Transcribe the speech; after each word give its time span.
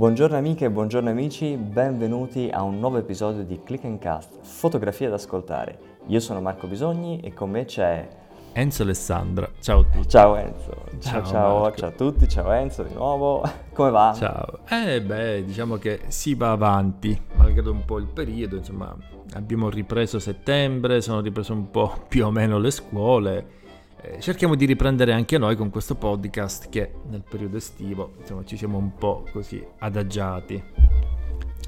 Buongiorno 0.00 0.34
amiche 0.34 0.64
e 0.64 0.70
buongiorno 0.70 1.10
amici, 1.10 1.58
benvenuti 1.58 2.48
a 2.50 2.62
un 2.62 2.78
nuovo 2.78 2.96
episodio 2.96 3.44
di 3.44 3.60
Click 3.62 3.84
and 3.84 3.98
Cast, 3.98 4.38
fotografia 4.40 5.10
da 5.10 5.16
ascoltare. 5.16 5.78
Io 6.06 6.20
sono 6.20 6.40
Marco 6.40 6.66
Bisogni 6.66 7.20
e 7.20 7.34
con 7.34 7.50
me 7.50 7.66
c'è 7.66 8.08
Enzo 8.54 8.82
Alessandra. 8.82 9.46
Ciao 9.60 9.80
a 9.80 9.84
tutti. 9.84 10.08
Ciao 10.08 10.36
Enzo. 10.36 10.84
Ciao 11.00 11.22
ciao, 11.22 11.72
ciao, 11.74 11.88
a 11.88 11.92
tutti, 11.92 12.26
ciao 12.26 12.50
Enzo 12.50 12.82
di 12.82 12.94
nuovo. 12.94 13.42
Come 13.74 13.90
va? 13.90 14.14
Ciao. 14.16 14.60
Eh 14.70 15.02
beh, 15.02 15.44
diciamo 15.44 15.76
che 15.76 16.00
si 16.08 16.34
va 16.34 16.52
avanti, 16.52 17.20
malgrado 17.34 17.70
un 17.70 17.84
po' 17.84 17.98
il 17.98 18.06
periodo, 18.06 18.56
insomma, 18.56 18.96
abbiamo 19.34 19.68
ripreso 19.68 20.18
settembre, 20.18 21.02
sono 21.02 21.20
riprese 21.20 21.52
un 21.52 21.70
po' 21.70 22.04
più 22.08 22.24
o 22.24 22.30
meno 22.30 22.58
le 22.58 22.70
scuole 22.70 23.58
eh, 24.02 24.18
cerchiamo 24.20 24.54
di 24.54 24.64
riprendere 24.64 25.12
anche 25.12 25.36
noi 25.36 25.56
con 25.56 25.68
questo 25.68 25.94
podcast 25.94 26.68
che 26.70 26.92
nel 27.08 27.22
periodo 27.28 27.58
estivo 27.58 28.12
insomma, 28.18 28.44
ci 28.44 28.56
siamo 28.56 28.78
un 28.78 28.94
po' 28.94 29.26
così 29.30 29.62
adagiati. 29.78 30.62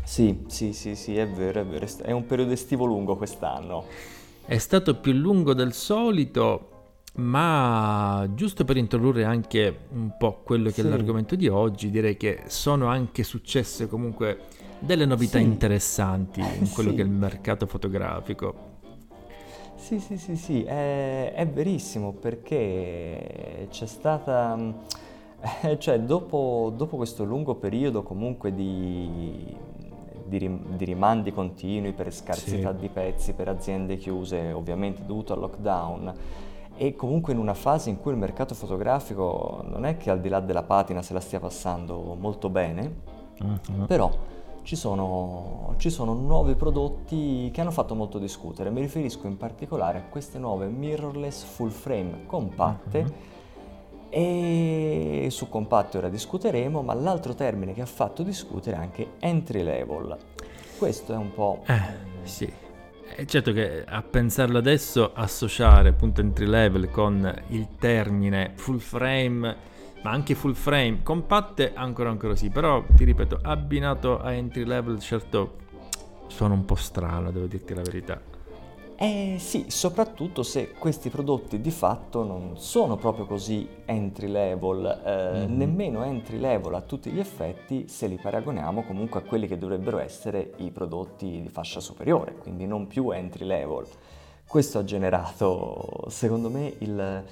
Sì, 0.02 0.44
sì, 0.46 0.72
sì, 0.72 0.94
sì, 0.94 1.16
è 1.16 1.28
vero, 1.28 1.60
è 1.60 1.64
vero, 1.64 1.86
è 2.02 2.12
un 2.12 2.24
periodo 2.24 2.52
estivo 2.52 2.86
lungo 2.86 3.16
quest'anno. 3.16 3.84
È 4.44 4.58
stato 4.58 4.96
più 4.98 5.12
lungo 5.12 5.54
del 5.54 5.72
solito, 5.72 6.68
ma 7.16 8.26
giusto 8.34 8.64
per 8.64 8.76
introdurre 8.78 9.24
anche 9.24 9.80
un 9.90 10.16
po' 10.18 10.40
quello 10.42 10.68
che 10.70 10.80
sì. 10.80 10.80
è 10.80 10.84
l'argomento 10.84 11.36
di 11.36 11.48
oggi, 11.48 11.90
direi 11.90 12.16
che 12.16 12.44
sono 12.46 12.86
anche 12.86 13.22
successe 13.22 13.86
comunque 13.86 14.46
delle 14.78 15.04
novità 15.04 15.38
sì. 15.38 15.44
interessanti 15.44 16.40
in 16.40 16.70
quello 16.72 16.90
sì. 16.90 16.96
che 16.96 17.02
è 17.02 17.04
il 17.04 17.10
mercato 17.10 17.66
fotografico. 17.66 18.71
Sì, 19.82 19.98
sì, 19.98 20.16
sì, 20.16 20.36
sì, 20.36 20.62
è, 20.62 21.32
è 21.34 21.44
verissimo 21.44 22.12
perché 22.12 23.66
c'è 23.68 23.86
stata, 23.86 24.56
cioè 25.76 25.98
dopo, 25.98 26.72
dopo, 26.76 26.96
questo 26.96 27.24
lungo 27.24 27.56
periodo 27.56 28.04
comunque 28.04 28.54
di, 28.54 29.52
di, 30.24 30.60
di 30.76 30.84
rimandi 30.84 31.32
continui 31.32 31.90
per 31.92 32.14
scarsità 32.14 32.72
sì. 32.72 32.78
di 32.78 32.88
pezzi, 32.90 33.32
per 33.32 33.48
aziende 33.48 33.96
chiuse, 33.96 34.52
ovviamente 34.52 35.04
dovuto 35.04 35.32
al 35.32 35.40
lockdown, 35.40 36.14
e 36.76 36.94
comunque 36.94 37.32
in 37.32 37.40
una 37.40 37.54
fase 37.54 37.90
in 37.90 37.98
cui 37.98 38.12
il 38.12 38.18
mercato 38.18 38.54
fotografico 38.54 39.64
non 39.66 39.84
è 39.84 39.96
che 39.96 40.10
al 40.10 40.20
di 40.20 40.28
là 40.28 40.38
della 40.38 40.62
patina 40.62 41.02
se 41.02 41.12
la 41.12 41.20
stia 41.20 41.40
passando 41.40 42.16
molto 42.16 42.48
bene, 42.48 42.94
uh-huh. 43.40 43.86
però 43.86 44.12
ci 44.62 44.76
sono, 44.76 45.74
ci 45.78 45.90
sono, 45.90 46.14
nuovi 46.14 46.54
prodotti 46.54 47.50
che 47.52 47.60
hanno 47.60 47.70
fatto 47.70 47.94
molto 47.94 48.18
discutere. 48.18 48.70
Mi 48.70 48.80
riferisco 48.80 49.26
in 49.26 49.36
particolare 49.36 49.98
a 49.98 50.02
queste 50.02 50.38
nuove 50.38 50.66
mirrorless 50.68 51.42
full 51.42 51.70
frame 51.70 52.26
compatte. 52.26 52.98
Uh-huh. 52.98 53.30
E 54.14 55.28
su 55.30 55.48
compatte 55.48 55.96
ora 55.98 56.08
discuteremo, 56.08 56.82
ma 56.82 56.92
l'altro 56.94 57.34
termine 57.34 57.72
che 57.72 57.80
ha 57.80 57.86
fatto 57.86 58.22
discutere 58.22 58.76
è 58.76 58.78
anche 58.78 59.12
entry 59.18 59.62
level. 59.62 60.16
Questo 60.78 61.12
è 61.12 61.16
un 61.16 61.32
po'... 61.32 61.62
Eh, 61.66 61.80
sì. 62.24 62.52
È 63.14 63.24
certo 63.24 63.52
che 63.52 63.84
a 63.86 64.02
pensarlo 64.02 64.58
adesso, 64.58 65.12
associare 65.14 65.90
appunto 65.90 66.20
entry 66.20 66.46
level 66.46 66.90
con 66.90 67.42
il 67.48 67.68
termine 67.78 68.52
full 68.54 68.78
frame 68.78 69.70
ma 70.02 70.10
anche 70.10 70.34
full 70.34 70.54
frame, 70.54 71.02
compatte 71.02 71.72
ancora 71.74 72.10
ancora 72.10 72.34
sì, 72.36 72.50
però 72.50 72.84
ti 72.94 73.04
ripeto, 73.04 73.38
abbinato 73.42 74.20
a 74.20 74.32
entry 74.32 74.64
level 74.64 74.98
certo 74.98 75.58
suona 76.26 76.54
un 76.54 76.64
po' 76.64 76.74
strano, 76.74 77.30
devo 77.30 77.46
dirti 77.46 77.74
la 77.74 77.82
verità. 77.82 78.20
Eh 78.96 79.36
sì, 79.38 79.64
soprattutto 79.68 80.44
se 80.44 80.70
questi 80.78 81.10
prodotti 81.10 81.60
di 81.60 81.72
fatto 81.72 82.22
non 82.22 82.56
sono 82.56 82.96
proprio 82.96 83.26
così 83.26 83.68
entry 83.84 84.28
level, 84.28 84.84
eh, 85.04 85.38
mm-hmm. 85.38 85.56
nemmeno 85.56 86.04
entry 86.04 86.38
level 86.38 86.74
a 86.74 86.82
tutti 86.82 87.10
gli 87.10 87.18
effetti 87.18 87.88
se 87.88 88.06
li 88.06 88.16
paragoniamo 88.16 88.84
comunque 88.84 89.18
a 89.18 89.22
quelli 89.24 89.48
che 89.48 89.58
dovrebbero 89.58 89.98
essere 89.98 90.52
i 90.58 90.70
prodotti 90.70 91.40
di 91.42 91.48
fascia 91.48 91.80
superiore, 91.80 92.36
quindi 92.36 92.64
non 92.64 92.86
più 92.86 93.10
entry 93.10 93.44
level. 93.44 93.86
Questo 94.46 94.78
ha 94.78 94.84
generato, 94.84 96.04
secondo 96.08 96.48
me, 96.48 96.72
il, 96.78 97.24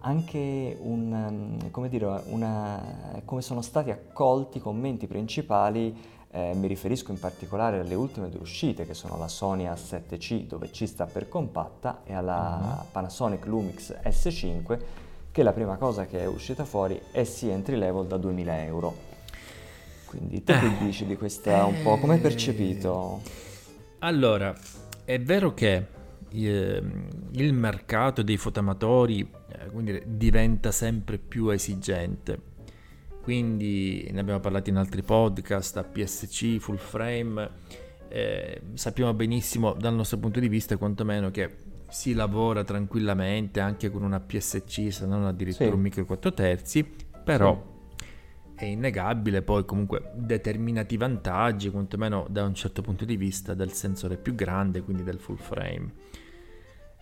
anche 0.00 0.76
un, 0.80 1.58
um, 1.60 1.70
come, 1.70 1.88
dire, 1.88 2.22
una, 2.26 3.20
come 3.24 3.42
sono 3.42 3.62
stati 3.62 3.90
accolti 3.90 4.58
i 4.58 4.60
commenti 4.60 5.06
principali 5.06 6.16
eh, 6.30 6.52
mi 6.54 6.66
riferisco 6.66 7.10
in 7.10 7.18
particolare 7.18 7.80
alle 7.80 7.94
ultime 7.94 8.28
due 8.28 8.40
uscite 8.40 8.86
che 8.86 8.94
sono 8.94 9.16
la 9.16 9.28
Sony 9.28 9.64
A7C 9.64 10.46
dove 10.46 10.68
C 10.70 10.84
sta 10.86 11.06
per 11.06 11.28
compatta 11.28 12.02
e 12.04 12.12
alla 12.12 12.58
uh-huh. 12.80 12.86
Panasonic 12.92 13.46
Lumix 13.46 13.94
S5 14.04 14.78
che 15.32 15.42
la 15.42 15.52
prima 15.52 15.76
cosa 15.76 16.06
che 16.06 16.20
è 16.20 16.26
uscita 16.26 16.64
fuori 16.64 17.00
è 17.12 17.24
sì 17.24 17.48
entry 17.48 17.76
level 17.76 18.06
da 18.06 18.16
2000 18.18 18.64
euro. 18.64 19.06
Quindi 20.04 20.42
te 20.42 20.58
che 20.58 20.66
eh, 20.66 20.84
dici 20.84 21.06
di 21.06 21.16
questa 21.16 21.64
un 21.64 21.82
po'? 21.82 21.98
Come 21.98 22.14
hai 22.14 22.20
percepito? 22.20 23.20
Allora, 24.00 24.54
è 25.04 25.20
vero 25.20 25.54
che 25.54 25.86
eh, 26.30 26.82
il 27.32 27.52
mercato 27.52 28.22
dei 28.22 28.36
fotamatori 28.36 29.28
eh, 29.58 30.02
diventa 30.06 30.70
sempre 30.70 31.18
più 31.18 31.48
esigente. 31.50 32.56
Quindi 33.22 34.08
ne 34.10 34.20
abbiamo 34.20 34.40
parlato 34.40 34.70
in 34.70 34.76
altri 34.76 35.02
podcast, 35.02 35.76
APS-C, 35.76 36.58
full 36.58 36.76
frame. 36.76 37.50
Eh, 38.08 38.62
sappiamo 38.72 39.12
benissimo 39.12 39.74
dal 39.74 39.94
nostro 39.94 40.16
punto 40.16 40.40
di 40.40 40.48
vista 40.48 40.78
quantomeno 40.78 41.30
che 41.30 41.66
si 41.88 42.14
lavora 42.14 42.64
tranquillamente 42.64 43.60
anche 43.60 43.90
con 43.90 44.02
una 44.02 44.20
PSC 44.20 44.92
se 44.92 45.06
non 45.06 45.24
addirittura 45.24 45.70
sì. 45.70 45.74
un 45.74 45.80
micro 45.80 46.04
4 46.04 46.32
terzi, 46.32 46.90
però 47.24 47.82
sì. 47.96 48.04
è 48.54 48.64
innegabile 48.66 49.42
poi 49.42 49.64
comunque 49.64 50.12
determinati 50.14 50.96
vantaggi, 50.96 51.70
quantomeno 51.70 52.26
da 52.30 52.44
un 52.44 52.54
certo 52.54 52.82
punto 52.82 53.04
di 53.04 53.16
vista, 53.16 53.54
del 53.54 53.72
sensore 53.72 54.16
più 54.16 54.34
grande, 54.34 54.82
quindi 54.82 55.02
del 55.02 55.18
full 55.18 55.36
frame. 55.36 55.92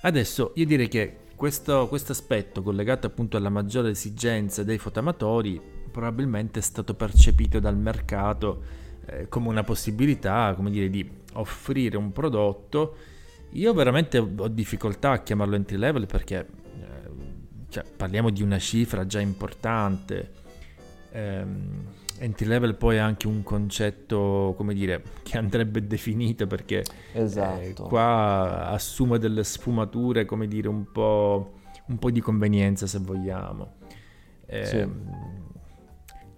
Adesso 0.03 0.53
io 0.55 0.67
direi 0.67 0.89
che 0.89 1.19
questo, 1.37 1.89
aspetto 1.89 2.63
collegato 2.63 3.07
appunto 3.07 3.37
alla 3.37 3.51
maggiore 3.51 3.91
esigenza 3.91 4.65
dei 4.65 4.79
fotamatori 4.79 5.61
probabilmente 5.91 6.59
è 6.59 6.63
stato 6.63 6.95
percepito 6.95 7.61
dal 7.61 7.77
mercato 7.77 8.63
eh, 9.07 9.29
come 9.29 9.49
una 9.49 9.63
possibilità, 9.63 10.53
come 10.55 10.71
dire, 10.71 10.91
di 10.91 11.09
offrire 11.35 11.97
un 11.97 12.13
prodotto. 12.13 12.97
Io 13.53 13.73
veramente 13.73 14.19
ho 14.19 14.49
difficoltà 14.49 15.13
a 15.13 15.23
chiamarlo 15.23 15.55
entry 15.55 15.77
level 15.77 16.07
perché 16.07 16.39
eh, 16.39 17.11
cioè, 17.71 17.85
parliamo 17.85 18.31
di 18.31 18.43
una 18.43 18.59
cifra 18.59 19.07
già 19.07 19.21
importante. 19.21 20.45
Ehm, 21.17 21.85
entry 22.19 22.47
level 22.47 22.75
poi 22.75 22.97
è 22.97 22.99
anche 22.99 23.27
un 23.27 23.43
concetto, 23.43 24.53
come 24.57 24.75
dire, 24.75 25.03
che 25.23 25.39
andrebbe 25.39 25.87
definito 25.87 26.47
perché 26.47 26.85
esatto. 27.13 27.61
eh, 27.61 27.73
qua 27.73 28.69
assume 28.69 29.19
delle 29.19 29.43
sfumature, 29.43 30.27
come 30.27 30.47
dire, 30.47 30.69
un 30.69 30.93
po', 30.93 31.55
un 31.87 31.99
po 31.99 32.11
di 32.11 32.21
convenienza 32.21 32.87
se 32.87 32.99
vogliamo. 32.99 33.77
Eh, 34.45 34.65
sì. 34.67 34.89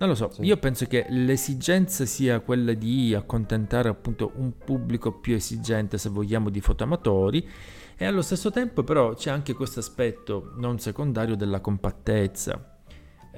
Non 0.00 0.08
lo 0.08 0.14
so, 0.14 0.30
sì. 0.30 0.42
io 0.42 0.56
penso 0.58 0.86
che 0.86 1.06
l'esigenza 1.08 2.06
sia 2.06 2.38
quella 2.38 2.72
di 2.72 3.14
accontentare 3.14 3.88
appunto 3.88 4.30
un 4.36 4.56
pubblico 4.56 5.10
più 5.10 5.34
esigente, 5.34 5.98
se 5.98 6.08
vogliamo, 6.08 6.50
di 6.50 6.60
fotoamatori 6.60 7.48
e 7.96 8.04
allo 8.04 8.22
stesso 8.22 8.52
tempo 8.52 8.84
però 8.84 9.14
c'è 9.14 9.30
anche 9.30 9.54
questo 9.54 9.80
aspetto 9.80 10.52
non 10.58 10.78
secondario 10.78 11.34
della 11.34 11.60
compattezza 11.60 12.67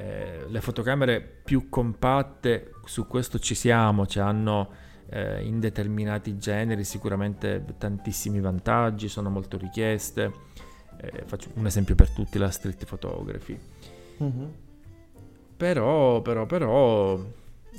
eh, 0.00 0.46
le 0.48 0.60
fotocamere 0.62 1.20
più 1.20 1.68
compatte, 1.68 2.72
su 2.86 3.06
questo 3.06 3.38
ci 3.38 3.54
siamo, 3.54 4.06
cioè 4.06 4.22
hanno 4.22 4.70
eh, 5.10 5.44
in 5.44 5.60
determinati 5.60 6.38
generi 6.38 6.84
sicuramente 6.84 7.62
tantissimi 7.76 8.40
vantaggi, 8.40 9.08
sono 9.08 9.28
molto 9.28 9.58
richieste. 9.58 10.32
Eh, 11.02 11.24
faccio 11.26 11.50
un 11.54 11.66
esempio 11.66 11.94
per 11.94 12.08
tutti, 12.10 12.38
la 12.38 12.50
street 12.50 12.86
photography. 12.86 13.58
Mm-hmm. 14.22 14.48
Però, 15.58 16.22
però, 16.22 16.46
però, 16.46 17.22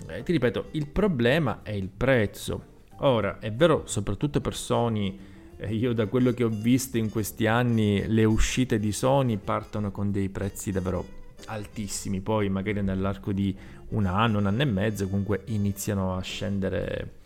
eh, 0.08 0.22
ti 0.22 0.32
ripeto, 0.32 0.68
il 0.72 0.88
problema 0.88 1.62
è 1.64 1.72
il 1.72 1.90
prezzo. 1.90 2.66
Ora, 2.98 3.40
è 3.40 3.52
vero, 3.52 3.88
soprattutto 3.88 4.42
per 4.42 4.54
Sony, 4.54 5.18
eh, 5.58 5.74
io 5.74 5.94
da 5.94 6.06
quello 6.06 6.34
che 6.34 6.44
ho 6.44 6.50
visto 6.50 7.00
in 7.00 7.10
questi 7.10 7.48
anni, 7.48 8.06
le 8.06 8.26
uscite 8.26 8.78
di 8.78 8.92
Sony 8.92 9.38
partono 9.38 9.90
con 9.90 10.12
dei 10.12 10.30
prezzi 10.30 10.72
davvero 10.72 11.20
altissimi, 11.46 12.22
poi 12.22 12.50
magari 12.50 12.82
nell'arco 12.82 13.32
di 13.32 13.56
un 13.90 14.06
anno, 14.06 14.40
un 14.40 14.46
anno 14.46 14.62
e 14.62 14.66
mezzo 14.66 15.08
comunque 15.08 15.42
iniziano 15.46 16.16
a 16.16 16.22
scendere 16.22 17.20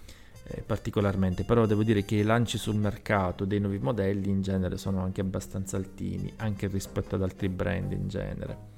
eh, 0.47 0.61
particolarmente, 0.61 1.43
però 1.43 1.65
devo 1.65 1.83
dire 1.83 2.05
che 2.05 2.15
i 2.15 2.23
lanci 2.23 2.57
sul 2.57 2.75
mercato 2.75 3.45
dei 3.45 3.59
nuovi 3.59 3.79
modelli 3.79 4.29
in 4.29 4.41
genere 4.41 4.77
sono 4.77 5.01
anche 5.01 5.21
abbastanza 5.21 5.77
altini, 5.77 6.31
anche 6.37 6.67
rispetto 6.67 7.15
ad 7.15 7.23
altri 7.23 7.49
brand 7.49 7.91
in 7.91 8.07
genere. 8.07 8.73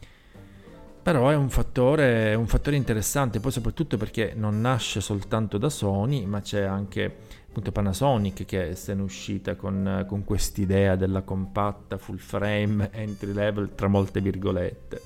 Però 1.04 1.30
è 1.30 1.36
un 1.36 1.50
fattore, 1.50 2.36
un 2.36 2.48
fattore 2.48 2.76
interessante, 2.76 3.40
poi 3.40 3.52
soprattutto 3.52 3.96
perché 3.96 4.34
non 4.36 4.60
nasce 4.60 5.00
soltanto 5.00 5.58
da 5.58 5.70
Sony, 5.70 6.26
ma 6.26 6.42
c'è 6.42 6.64
anche 6.64 7.16
appunto 7.48 7.72
Panasonic 7.72 8.46
che 8.46 8.76
se 8.76 8.94
ne 8.94 9.00
è 9.00 9.04
uscita 9.04 9.56
con, 9.56 10.06
con 10.08 10.26
quest'idea 10.26 10.96
della 10.98 11.22
compatta 11.22 11.98
full 11.98 12.18
frame 12.18 12.90
entry 12.92 13.32
level 13.32 13.74
tra 13.74 13.88
molte 13.88 14.20
virgolette. 14.20 15.02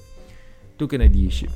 Tu 0.81 0.87
che 0.87 0.97
ne 0.97 1.11
dici? 1.11 1.47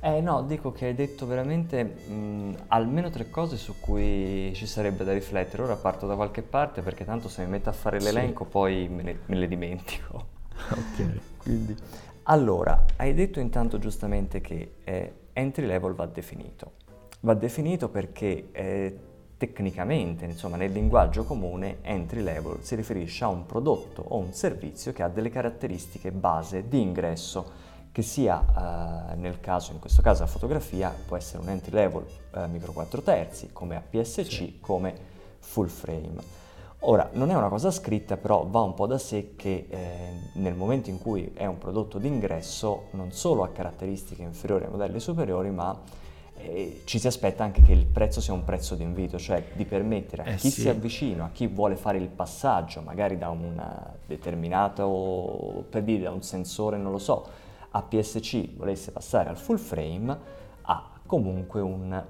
Eh 0.00 0.22
no, 0.22 0.42
dico 0.44 0.72
che 0.72 0.86
hai 0.86 0.94
detto 0.94 1.26
veramente 1.26 1.84
mh, 1.84 2.54
almeno 2.68 3.10
tre 3.10 3.28
cose 3.28 3.58
su 3.58 3.78
cui 3.78 4.52
ci 4.54 4.64
sarebbe 4.64 5.04
da 5.04 5.12
riflettere. 5.12 5.64
Ora 5.64 5.76
parto 5.76 6.06
da 6.06 6.14
qualche 6.14 6.40
parte 6.40 6.80
perché 6.80 7.04
tanto 7.04 7.28
se 7.28 7.44
mi 7.44 7.50
metto 7.50 7.68
a 7.68 7.72
fare 7.72 8.00
l'elenco 8.00 8.44
sì. 8.44 8.50
poi 8.50 8.88
me, 8.88 9.02
ne, 9.02 9.18
me 9.26 9.36
le 9.36 9.46
dimentico. 9.46 10.28
ok. 10.48 11.20
Quindi, 11.36 11.76
allora, 12.22 12.86
hai 12.96 13.12
detto 13.12 13.38
intanto 13.38 13.78
giustamente 13.78 14.40
che 14.40 14.76
eh, 14.82 15.12
entry 15.34 15.66
level 15.66 15.92
va 15.92 16.06
definito. 16.06 16.72
Va 17.20 17.34
definito 17.34 17.90
perché 17.90 18.48
eh, 18.52 18.98
tecnicamente, 19.36 20.24
insomma, 20.24 20.56
nel 20.56 20.72
linguaggio 20.72 21.24
comune, 21.24 21.80
entry 21.82 22.22
level 22.22 22.60
si 22.62 22.76
riferisce 22.76 23.24
a 23.24 23.28
un 23.28 23.44
prodotto 23.44 24.02
o 24.02 24.16
un 24.16 24.32
servizio 24.32 24.94
che 24.94 25.02
ha 25.02 25.08
delle 25.08 25.28
caratteristiche 25.28 26.10
base 26.12 26.66
di 26.66 26.80
ingresso 26.80 27.61
che 27.92 28.02
sia 28.02 29.10
eh, 29.12 29.14
nel 29.16 29.38
caso, 29.40 29.72
in 29.72 29.78
questo 29.78 30.00
caso 30.00 30.22
la 30.22 30.28
fotografia, 30.28 30.92
può 31.06 31.16
essere 31.16 31.42
un 31.42 31.50
entry 31.50 31.72
level 31.72 32.06
eh, 32.34 32.46
micro 32.46 32.72
4 32.72 33.02
terzi, 33.02 33.50
come 33.52 33.76
APS-C, 33.76 34.24
sì. 34.24 34.58
come 34.60 34.94
full 35.38 35.68
frame. 35.68 36.40
Ora, 36.84 37.10
non 37.12 37.30
è 37.30 37.34
una 37.34 37.48
cosa 37.48 37.70
scritta, 37.70 38.16
però 38.16 38.44
va 38.44 38.60
un 38.60 38.74
po' 38.74 38.86
da 38.86 38.98
sé 38.98 39.34
che 39.36 39.66
eh, 39.68 40.30
nel 40.34 40.54
momento 40.54 40.90
in 40.90 40.98
cui 40.98 41.30
è 41.34 41.46
un 41.46 41.58
prodotto 41.58 41.98
d'ingresso 41.98 42.86
non 42.92 43.12
solo 43.12 43.44
ha 43.44 43.50
caratteristiche 43.50 44.22
inferiori 44.22 44.64
ai 44.64 44.70
modelli 44.70 44.98
superiori, 44.98 45.50
ma 45.50 45.78
eh, 46.38 46.80
ci 46.84 46.98
si 46.98 47.06
aspetta 47.06 47.44
anche 47.44 47.62
che 47.62 47.72
il 47.72 47.86
prezzo 47.86 48.20
sia 48.20 48.32
un 48.32 48.42
prezzo 48.42 48.74
di 48.74 48.82
invito, 48.82 49.18
cioè 49.18 49.44
di 49.52 49.64
permettere 49.64 50.22
a 50.22 50.30
eh 50.30 50.36
chi 50.36 50.50
sì. 50.50 50.62
si 50.62 50.68
avvicina, 50.68 51.26
a 51.26 51.30
chi 51.30 51.46
vuole 51.46 51.76
fare 51.76 51.98
il 51.98 52.08
passaggio, 52.08 52.80
magari 52.80 53.16
da 53.16 53.28
un 53.28 53.62
determinato, 54.06 55.64
per 55.68 55.82
dire, 55.82 56.04
da 56.04 56.10
un 56.10 56.22
sensore, 56.22 56.78
non 56.78 56.90
lo 56.90 56.98
so, 56.98 57.41
APS-C 57.72 58.56
volesse 58.56 58.92
passare 58.92 59.28
al 59.28 59.36
full 59.36 59.56
frame 59.56 60.18
ha 60.62 60.90
comunque 61.06 61.60
un, 61.60 62.04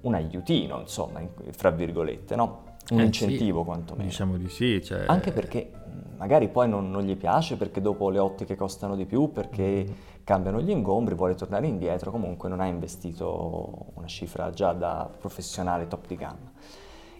un 0.00 0.14
aiutino, 0.14 0.80
insomma, 0.80 1.20
in, 1.20 1.28
fra 1.50 1.70
virgolette, 1.70 2.36
no? 2.36 2.62
Un 2.90 3.00
eh 3.00 3.04
incentivo 3.04 3.60
sì, 3.60 3.64
quantomeno. 3.66 4.08
Diciamo 4.08 4.36
di 4.36 4.48
sì. 4.48 4.82
Cioè... 4.82 5.04
Anche 5.06 5.32
perché 5.32 5.70
magari 6.16 6.48
poi 6.48 6.68
non, 6.68 6.90
non, 6.90 7.02
gli 7.02 7.16
piace 7.16 7.56
perché 7.56 7.80
dopo 7.80 8.10
le 8.10 8.18
ottiche 8.18 8.56
costano 8.56 8.94
di 8.94 9.06
più, 9.06 9.32
perché 9.32 9.86
mm. 9.88 9.92
cambiano 10.24 10.60
gli 10.60 10.70
ingombri, 10.70 11.14
vuole 11.14 11.34
tornare 11.34 11.66
indietro, 11.66 12.10
comunque 12.10 12.48
non 12.48 12.60
ha 12.60 12.66
investito 12.66 13.92
una 13.94 14.06
cifra 14.06 14.50
già 14.50 14.72
da 14.72 15.10
professionale 15.18 15.86
top 15.86 16.06
di 16.06 16.16
gamma. 16.16 16.52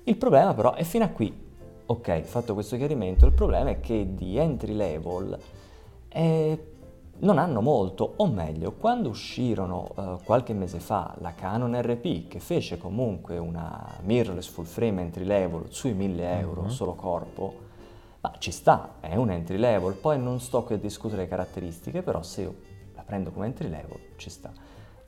Il 0.05 0.17
problema 0.17 0.53
però 0.55 0.75
è 0.75 0.85
fino 0.85 1.05
a 1.05 1.09
qui. 1.09 1.43
Ok, 1.87 2.23
fatto 2.23 2.55
questo 2.55 2.77
chiarimento, 2.77 3.27
il 3.27 3.33
problema 3.33 3.71
è 3.71 3.81
che 3.81 4.15
di 4.15 4.39
entry 4.39 4.75
level 4.75 5.39
è 6.09 6.59
non 7.19 7.39
hanno 7.39 7.61
molto, 7.61 8.15
o 8.17 8.27
meglio, 8.27 8.73
quando 8.73 9.09
uscirono 9.09 9.91
uh, 9.95 10.19
qualche 10.25 10.53
mese 10.53 10.81
fa 10.81 11.15
la 11.21 11.33
Canon 11.35 11.81
RP, 11.81 12.29
che 12.29 12.41
fece 12.41 12.79
comunque 12.79 13.39
una 13.39 13.99
mirrorless 14.03 14.49
full 14.49 14.65
frame 14.65 15.03
entry 15.03 15.25
level 15.25 15.67
sui 15.69 15.93
1000 15.93 16.39
euro, 16.39 16.63
uh-huh. 16.63 16.69
solo 16.69 16.95
corpo, 16.95 17.55
ma 18.21 18.33
ci 18.39 18.51
sta, 18.51 18.95
è 19.01 19.15
un 19.17 19.31
entry 19.31 19.57
level, 19.57 19.95
poi 19.95 20.19
non 20.19 20.41
sto 20.41 20.63
qui 20.65 20.75
a 20.75 20.79
discutere 20.79 21.23
le 21.23 21.29
caratteristiche, 21.29 22.03
però 22.03 22.23
se 22.23 22.43
io 22.43 22.55
la 22.95 23.03
prendo 23.03 23.31
come 23.31 23.47
entry 23.47 23.69
level 23.69 23.99
ci 24.17 24.31
sta. 24.31 24.53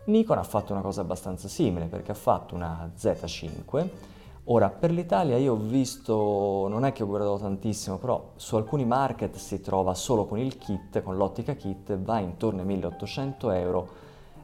Nikon 0.05 0.39
ha 0.39 0.45
fatto 0.45 0.73
una 0.73 0.83
cosa 0.83 1.01
abbastanza 1.01 1.49
simile 1.49 1.87
perché 1.87 2.13
ha 2.13 2.15
fatto 2.15 2.55
una 2.55 2.91
Z5 2.97 3.89
Ora, 4.49 4.71
per 4.71 4.93
l'Italia 4.93 5.37
io 5.37 5.55
ho 5.55 5.57
visto, 5.57 6.69
non 6.69 6.85
è 6.85 6.93
che 6.93 7.03
ho 7.03 7.07
guardato 7.07 7.39
tantissimo, 7.39 7.99
però 7.99 8.33
su 8.37 8.55
alcuni 8.55 8.85
market 8.85 9.35
si 9.35 9.61
trova 9.61 9.95
solo 9.95 10.25
con 10.27 10.39
il 10.39 10.57
kit, 10.57 11.03
con 11.03 11.17
l'ottica 11.17 11.55
kit, 11.55 11.99
va 11.99 12.21
intorno 12.21 12.61
ai 12.61 12.67
1800 12.67 13.51
euro. 13.51 13.89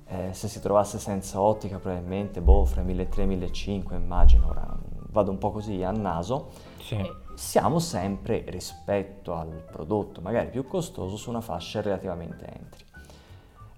Eh, 0.06 0.30
se 0.32 0.48
si 0.48 0.60
trovasse 0.60 0.98
senza 0.98 1.40
ottica 1.40 1.78
probabilmente, 1.78 2.40
boh, 2.40 2.64
fra 2.64 2.82
1300-1500 2.82 3.94
immagino, 3.94 4.48
ora 4.48 4.76
vado 5.10 5.30
un 5.30 5.38
po' 5.38 5.52
così 5.52 5.82
a 5.84 5.92
naso. 5.92 6.50
Sì. 6.78 6.98
siamo 7.34 7.78
sempre 7.78 8.44
rispetto 8.48 9.34
al 9.34 9.64
prodotto 9.70 10.20
magari 10.20 10.50
più 10.50 10.66
costoso 10.66 11.16
su 11.16 11.30
una 11.30 11.40
fascia 11.40 11.80
relativamente 11.80 12.44
entry. 12.44 12.84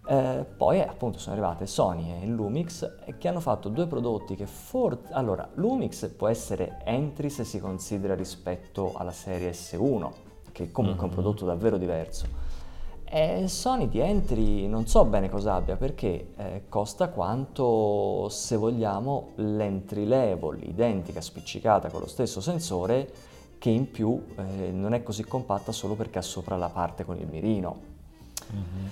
Eh, 0.06 0.44
poi 0.56 0.82
appunto 0.82 1.18
sono 1.18 1.34
arrivate 1.34 1.66
Sony 1.66 2.22
e 2.22 2.26
Lumix 2.26 3.16
che 3.16 3.26
hanno 3.26 3.40
fatto 3.40 3.70
due 3.70 3.86
prodotti 3.86 4.34
che 4.34 4.46
forse... 4.46 5.12
Allora, 5.12 5.48
Lumix 5.54 6.08
può 6.10 6.28
essere 6.28 6.80
entry 6.84 7.30
se 7.30 7.44
si 7.44 7.58
considera 7.58 8.14
rispetto 8.14 8.92
alla 8.94 9.12
serie 9.12 9.52
S1, 9.52 10.10
che 10.52 10.70
comunque 10.70 11.04
mm-hmm. 11.04 11.12
è 11.12 11.16
un 11.16 11.22
prodotto 11.22 11.44
davvero 11.46 11.78
diverso. 11.78 12.52
E 13.06 13.48
Sony 13.48 13.88
di 13.88 14.00
entry 14.00 14.66
non 14.66 14.86
so 14.86 15.04
bene 15.04 15.30
cosa 15.30 15.54
abbia 15.54 15.76
perché 15.76 16.32
eh, 16.36 16.64
costa 16.68 17.08
quanto, 17.08 18.28
se 18.28 18.56
vogliamo, 18.56 19.30
l'entry 19.36 20.04
level, 20.04 20.62
identica, 20.64 21.20
spiccicata 21.20 21.88
con 21.88 22.00
lo 22.00 22.08
stesso 22.08 22.40
sensore, 22.40 23.10
che 23.56 23.70
in 23.70 23.90
più 23.90 24.22
eh, 24.36 24.70
non 24.70 24.92
è 24.92 25.02
così 25.02 25.24
compatta 25.24 25.72
solo 25.72 25.94
perché 25.94 26.18
ha 26.18 26.22
sopra 26.22 26.56
la 26.56 26.68
parte 26.68 27.04
con 27.04 27.16
il 27.16 27.26
mirino. 27.26 27.92
Mm-hmm. 28.52 28.86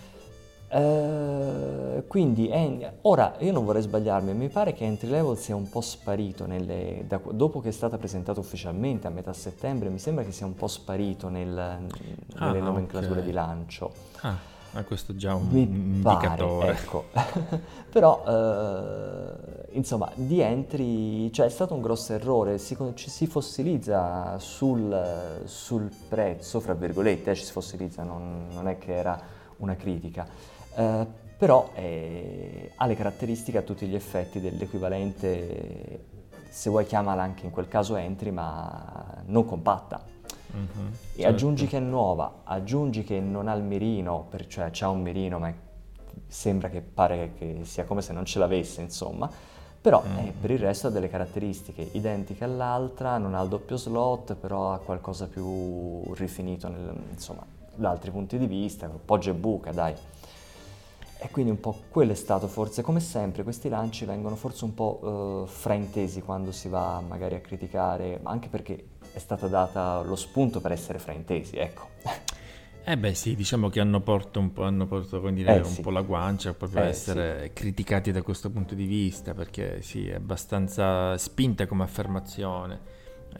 Uh, 0.72 2.06
quindi 2.06 2.48
è, 2.48 2.94
ora 3.02 3.34
io 3.40 3.52
non 3.52 3.66
vorrei 3.66 3.82
sbagliarmi, 3.82 4.32
mi 4.32 4.48
pare 4.48 4.72
che 4.72 4.84
entry 4.84 5.10
level 5.10 5.36
sia 5.36 5.54
un 5.54 5.68
po' 5.68 5.82
sparito 5.82 6.46
nelle, 6.46 7.04
da, 7.06 7.20
dopo 7.30 7.60
che 7.60 7.68
è 7.68 7.72
stata 7.72 7.98
presentata 7.98 8.40
ufficialmente 8.40 9.06
a 9.06 9.10
metà 9.10 9.34
settembre, 9.34 9.90
mi 9.90 9.98
sembra 9.98 10.24
che 10.24 10.32
sia 10.32 10.46
un 10.46 10.54
po' 10.54 10.68
sparito 10.68 11.28
nel, 11.28 11.58
ah, 11.58 12.46
nelle 12.46 12.60
nomenclature 12.60 13.12
okay. 13.12 13.24
di 13.24 13.32
lancio. 13.32 13.92
Ah, 14.22 14.38
ma 14.70 14.82
questo 14.84 15.12
è 15.12 15.14
già 15.14 15.34
un, 15.34 15.48
mi 15.50 15.60
indicatore. 15.60 16.66
Pare, 16.66 16.78
ecco. 16.78 17.04
Però 17.92 18.22
uh, 18.24 19.66
insomma 19.72 20.10
di 20.14 20.40
entry, 20.40 21.30
cioè 21.32 21.44
è 21.44 21.50
stato 21.50 21.74
un 21.74 21.82
grosso 21.82 22.14
errore, 22.14 22.56
si, 22.56 22.78
ci 22.94 23.10
si 23.10 23.26
fossilizza 23.26 24.38
sul, 24.38 25.42
sul 25.44 25.90
prezzo, 26.08 26.60
fra 26.60 26.72
virgolette, 26.72 27.32
eh, 27.32 27.34
ci 27.34 27.44
si 27.44 27.52
fossilizza, 27.52 28.02
non, 28.04 28.46
non 28.52 28.68
è 28.68 28.78
che 28.78 28.94
era 28.94 29.20
una 29.58 29.76
critica. 29.76 30.26
Eh, 30.74 31.06
però 31.36 31.70
eh, 31.74 32.70
ha 32.76 32.86
le 32.86 32.94
caratteristiche 32.94 33.58
a 33.58 33.62
tutti 33.62 33.86
gli 33.86 33.94
effetti 33.94 34.40
dell'equivalente, 34.40 36.04
se 36.48 36.70
vuoi 36.70 36.86
chiamala 36.86 37.22
anche 37.22 37.46
in 37.46 37.50
quel 37.50 37.66
caso 37.66 37.96
entry, 37.96 38.30
ma 38.30 39.22
non 39.26 39.44
compatta. 39.44 40.04
Mm-hmm, 40.54 40.86
e 40.86 41.16
certo. 41.16 41.28
aggiungi 41.28 41.66
che 41.66 41.78
è 41.78 41.80
nuova, 41.80 42.42
aggiungi 42.44 43.04
che 43.04 43.18
non 43.20 43.48
ha 43.48 43.54
il 43.54 43.62
mirino, 43.62 44.26
per, 44.28 44.46
cioè 44.46 44.68
c'ha 44.70 44.88
un 44.88 45.00
mirino 45.00 45.38
ma 45.38 45.52
sembra 46.26 46.68
che 46.68 46.80
pare 46.82 47.32
che 47.36 47.60
sia 47.64 47.84
come 47.84 48.02
se 48.02 48.12
non 48.12 48.24
ce 48.24 48.38
l'avesse, 48.38 48.80
insomma. 48.80 49.30
Però 49.80 50.00
mm. 50.06 50.18
eh, 50.18 50.32
per 50.40 50.52
il 50.52 50.58
resto 50.60 50.86
ha 50.86 50.90
delle 50.90 51.08
caratteristiche 51.08 51.88
identiche 51.92 52.44
all'altra, 52.44 53.18
non 53.18 53.34
ha 53.34 53.42
il 53.42 53.48
doppio 53.48 53.76
slot, 53.76 54.34
però 54.36 54.72
ha 54.72 54.78
qualcosa 54.78 55.26
più 55.26 56.14
rifinito 56.14 56.68
nel, 56.68 56.94
insomma, 57.10 57.44
da 57.74 57.90
altri 57.90 58.12
punti 58.12 58.38
di 58.38 58.46
vista, 58.46 58.88
poggia 58.88 59.30
e 59.30 59.34
buca, 59.34 59.72
dai. 59.72 59.94
E 61.24 61.30
quindi 61.30 61.52
un 61.52 61.60
po' 61.60 61.84
quello 61.88 62.10
è 62.10 62.16
stato 62.16 62.48
forse, 62.48 62.82
come 62.82 62.98
sempre, 62.98 63.44
questi 63.44 63.68
lanci 63.68 64.04
vengono 64.04 64.34
forse 64.34 64.64
un 64.64 64.74
po' 64.74 65.44
eh, 65.46 65.48
fraintesi 65.48 66.20
quando 66.20 66.50
si 66.50 66.68
va 66.68 67.00
magari 67.06 67.36
a 67.36 67.40
criticare, 67.40 68.18
anche 68.24 68.48
perché 68.48 68.86
è 69.12 69.18
stata 69.20 69.46
data 69.46 70.02
lo 70.02 70.16
spunto 70.16 70.60
per 70.60 70.72
essere 70.72 70.98
fraintesi, 70.98 71.56
ecco. 71.56 71.90
Eh 72.84 72.98
beh 72.98 73.14
sì, 73.14 73.36
diciamo 73.36 73.68
che 73.68 73.78
hanno 73.78 74.00
portato 74.00 74.40
un 74.40 74.52
po', 74.52 74.64
hanno 74.64 74.88
portato, 74.88 75.30
dire, 75.30 75.54
eh, 75.54 75.58
un 75.58 75.64
sì. 75.66 75.82
po 75.82 75.90
la 75.90 76.00
guancia 76.00 76.52
proprio 76.52 76.82
eh, 76.82 76.88
essere 76.88 77.42
sì. 77.44 77.52
criticati 77.52 78.10
da 78.10 78.22
questo 78.22 78.50
punto 78.50 78.74
di 78.74 78.86
vista, 78.86 79.34
perché 79.34 79.80
sì, 79.82 80.08
è 80.08 80.14
abbastanza 80.14 81.16
spinta 81.16 81.68
come 81.68 81.84
affermazione, 81.84 82.80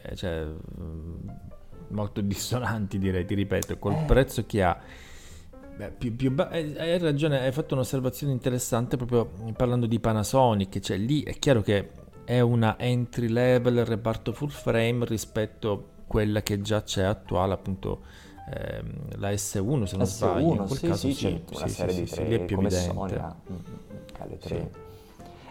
eh, 0.00 0.14
cioè 0.14 0.44
mm, 0.44 1.28
molto 1.88 2.20
dissonanti 2.20 3.00
direi, 3.00 3.24
ti 3.24 3.34
ripeto, 3.34 3.78
col 3.80 3.94
eh. 3.94 4.04
prezzo 4.04 4.46
che 4.46 4.62
ha 4.62 4.80
Beh, 5.76 5.90
più, 5.90 6.14
più 6.14 6.30
ba- 6.32 6.50
eh, 6.50 6.74
hai 6.78 6.98
ragione, 6.98 7.40
hai 7.40 7.52
fatto 7.52 7.74
un'osservazione 7.74 8.32
interessante 8.32 8.96
proprio 8.96 9.30
parlando 9.56 9.86
di 9.86 9.98
Panasonic, 9.98 10.80
cioè 10.80 10.96
lì 10.96 11.22
è 11.22 11.38
chiaro 11.38 11.62
che 11.62 11.90
è 12.24 12.40
una 12.40 12.78
entry 12.78 13.28
level 13.28 13.84
reparto 13.84 14.32
full 14.32 14.48
frame 14.48 15.04
rispetto 15.04 15.72
a 15.72 15.78
quella 16.06 16.42
che 16.42 16.60
già 16.60 16.82
c'è 16.82 17.02
attuale 17.02 17.54
appunto 17.54 18.02
ehm, 18.54 19.18
la 19.18 19.30
S1 19.30 19.84
se 19.84 19.96
non 19.96 20.06
S1, 20.06 20.08
sbaglio, 20.08 20.54
in 20.54 20.56
quel 20.56 20.78
sì, 20.78 20.86
caso 20.86 21.08
sì, 21.08 21.14
sì, 21.14 21.44
una 21.54 21.66
sì, 21.66 21.74
serie 21.74 21.94
sì, 21.94 22.00
di 22.02 22.08
tre, 22.08 22.26
sì, 22.26 22.32
è 22.34 22.44
più 22.44 22.56
come 22.56 22.68
evidente. 22.68 22.94
Sony. 22.94 24.68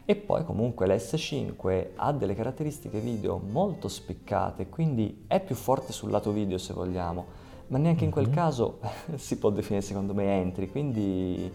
E 0.05 0.15
poi 0.15 0.43
comunque 0.43 0.87
la 0.87 0.95
S5 0.95 1.89
ha 1.95 2.11
delle 2.11 2.35
caratteristiche 2.35 2.99
video 2.99 3.37
molto 3.37 3.87
spiccate, 3.87 4.67
quindi 4.67 5.23
è 5.27 5.39
più 5.41 5.55
forte 5.55 5.93
sul 5.93 6.09
lato 6.09 6.31
video 6.31 6.57
se 6.57 6.73
vogliamo 6.73 7.40
ma 7.71 7.77
neanche 7.77 8.03
in 8.03 8.11
quel 8.11 8.25
mm-hmm. 8.25 8.35
caso 8.35 8.79
si 9.15 9.37
può 9.37 9.49
definire 9.49 9.83
secondo 9.83 10.13
me 10.13 10.39
entry, 10.39 10.69
quindi 10.69 11.51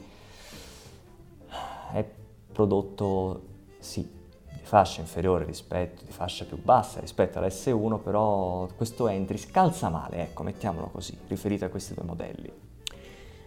è 1.92 2.04
prodotto 2.52 3.42
sì 3.78 4.00
di 4.00 4.62
fascia 4.62 5.00
inferiore 5.00 5.44
rispetto, 5.44 6.04
di 6.04 6.12
fascia 6.12 6.44
più 6.44 6.60
bassa 6.60 7.00
rispetto 7.00 7.38
all'S1, 7.38 8.02
però 8.02 8.66
questo 8.76 9.08
entry 9.08 9.36
scalza 9.36 9.90
male, 9.90 10.22
ecco, 10.22 10.42
mettiamolo 10.42 10.88
così, 10.88 11.16
riferito 11.28 11.66
a 11.66 11.68
questi 11.68 11.94
due 11.94 12.04
modelli. 12.04 12.52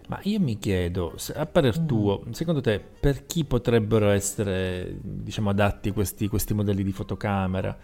Ma 0.07 0.19
io 0.23 0.39
mi 0.39 0.57
chiedo, 0.57 1.15
a 1.35 1.45
parer 1.45 1.79
mm. 1.79 1.87
tuo, 1.87 2.23
secondo 2.31 2.61
te 2.61 2.79
per 2.79 3.25
chi 3.25 3.45
potrebbero 3.45 4.09
essere 4.09 4.97
diciamo, 5.01 5.49
adatti 5.49 5.91
questi, 5.91 6.27
questi 6.27 6.53
modelli 6.53 6.83
di 6.83 6.91
fotocamera? 6.91 7.77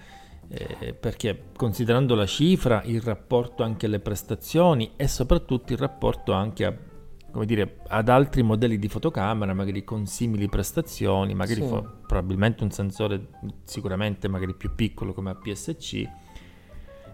Eh, 0.48 0.94
perché 0.94 1.46
considerando 1.56 2.14
la 2.16 2.26
cifra, 2.26 2.84
il 2.84 3.02
rapporto 3.02 3.64
anche 3.64 3.88
alle 3.88 4.00
prestazioni 4.00 4.94
e 4.96 5.08
soprattutto 5.08 5.74
il 5.74 5.80
rapporto 5.80 6.34
anche 6.34 6.66
a, 6.66 7.44
dire, 7.46 7.80
ad 7.88 8.10
altri 8.10 8.44
modelli 8.44 8.78
di 8.78 8.88
fotocamera, 8.88 9.54
magari 9.54 9.84
con 9.84 10.06
simili 10.06 10.48
prestazioni, 10.48 11.34
magari 11.34 11.62
sì. 11.62 11.68
fo- 11.68 12.02
probabilmente 12.06 12.64
un 12.64 12.72
sensore 12.72 13.28
sicuramente 13.64 14.28
magari 14.28 14.54
più 14.54 14.74
piccolo 14.76 15.14
come 15.14 15.32
APS-C, 15.32 16.10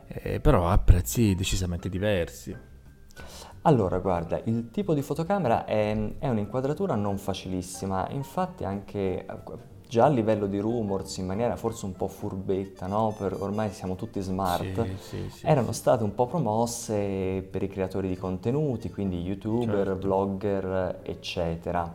eh, 0.08 0.40
però 0.40 0.68
a 0.68 0.78
prezzi 0.78 1.34
decisamente 1.34 1.90
diversi. 1.90 2.70
Allora, 3.64 4.00
guarda, 4.00 4.42
il 4.46 4.70
tipo 4.72 4.94
di 4.94 5.04
fotocamera 5.04 5.66
è, 5.66 6.18
è 6.18 6.28
un'inquadratura 6.28 6.96
non 6.96 7.18
facilissima, 7.18 8.10
infatti 8.10 8.64
anche 8.64 9.24
già 9.92 10.06
a 10.06 10.08
livello 10.08 10.48
di 10.48 10.58
rumors 10.58 11.18
in 11.18 11.26
maniera 11.26 11.58
forse 11.58 11.84
un 11.84 11.92
po' 11.92 12.08
furbetta, 12.08 12.88
no? 12.88 13.14
Per, 13.18 13.36
ormai 13.42 13.72
siamo 13.72 13.96
tutti 13.96 14.22
smart, 14.22 14.86
sì, 14.86 14.96
sì, 14.98 15.30
sì, 15.30 15.46
erano 15.46 15.74
state 15.74 16.06
un 16.06 16.16
po' 16.16 16.28
promosse 16.28 17.46
per 17.52 17.62
i 17.62 17.68
creatori 17.68 18.08
di 18.08 18.16
contenuti, 18.16 18.90
quindi 18.90 19.22
youtuber, 19.22 19.88
certo. 19.88 19.96
blogger, 19.96 21.00
eccetera. 21.04 21.94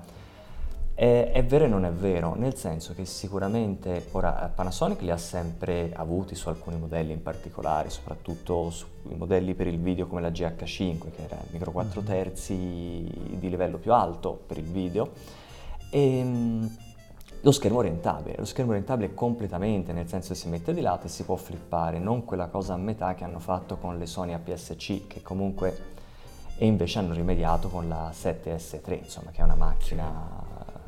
È, 0.92 1.30
è, 1.32 1.44
vero 1.46 1.64
e 1.64 1.68
non 1.68 1.86
è 1.86 1.90
vero, 1.90 2.34
nel 2.34 2.54
senso 2.54 2.92
che 2.92 3.06
sicuramente 3.06 4.08
ora 4.12 4.52
Panasonic 4.54 5.00
li 5.00 5.10
ha 5.10 5.16
sempre 5.16 5.90
avuti 5.94 6.34
su 6.34 6.50
alcuni 6.50 6.76
modelli 6.76 7.12
in 7.12 7.22
particolare, 7.22 7.88
soprattutto 7.88 8.68
sui 8.68 9.16
modelli 9.16 9.54
per 9.54 9.68
il 9.68 9.78
video 9.78 10.06
come 10.06 10.20
la 10.20 10.28
GH5, 10.28 10.98
che 11.16 11.22
era 11.24 11.36
il 11.36 11.48
micro 11.50 11.70
4 11.70 12.02
mm-hmm. 12.02 12.10
terzi 12.10 12.54
di 12.56 13.48
livello 13.48 13.78
più 13.78 13.94
alto 13.94 14.38
per 14.46 14.58
il 14.58 14.64
video. 14.64 15.12
E, 15.88 16.18
ehm, 16.18 16.84
lo 17.46 17.52
schermo 17.52 17.78
orientabile, 17.78 18.34
lo 18.38 18.44
schermo 18.44 18.72
orientabile 18.72 19.14
completamente, 19.14 19.92
nel 19.92 20.08
senso 20.08 20.30
che 20.30 20.34
si 20.34 20.48
mette 20.48 20.74
di 20.74 20.80
lato 20.80 21.06
e 21.06 21.08
si 21.08 21.22
può 21.22 21.36
flippare, 21.36 22.00
non 22.00 22.24
quella 22.24 22.48
cosa 22.48 22.74
a 22.74 22.76
metà 22.76 23.14
che 23.14 23.22
hanno 23.22 23.38
fatto 23.38 23.76
con 23.76 23.98
le 23.98 24.06
Sony 24.06 24.32
APS-C, 24.32 25.06
che 25.06 25.22
comunque 25.22 25.94
e 26.58 26.66
invece 26.66 26.98
hanno 26.98 27.12
rimediato 27.12 27.68
con 27.68 27.86
la 27.86 28.10
7S3, 28.12 28.98
insomma, 28.98 29.30
che 29.30 29.42
è 29.42 29.44
una 29.44 29.54
macchina 29.54 30.42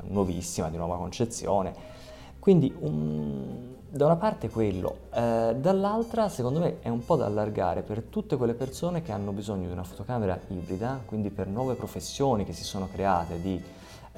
nuovissima, 0.08 0.68
di 0.68 0.76
nuova 0.76 0.96
concezione. 0.96 1.72
Quindi 2.40 2.74
un, 2.80 3.74
da 3.88 4.06
una 4.06 4.16
parte 4.16 4.48
quello, 4.48 5.02
eh, 5.14 5.54
dall'altra 5.56 6.28
secondo 6.28 6.58
me 6.58 6.80
è 6.80 6.88
un 6.88 7.04
po' 7.04 7.14
da 7.14 7.26
allargare 7.26 7.82
per 7.82 8.02
tutte 8.02 8.36
quelle 8.36 8.54
persone 8.54 9.02
che 9.02 9.12
hanno 9.12 9.30
bisogno 9.30 9.66
di 9.68 9.72
una 9.72 9.84
fotocamera 9.84 10.36
ibrida, 10.48 11.02
quindi 11.04 11.30
per 11.30 11.46
nuove 11.46 11.74
professioni 11.74 12.44
che 12.44 12.52
si 12.52 12.64
sono 12.64 12.88
create 12.90 13.40
di 13.40 13.62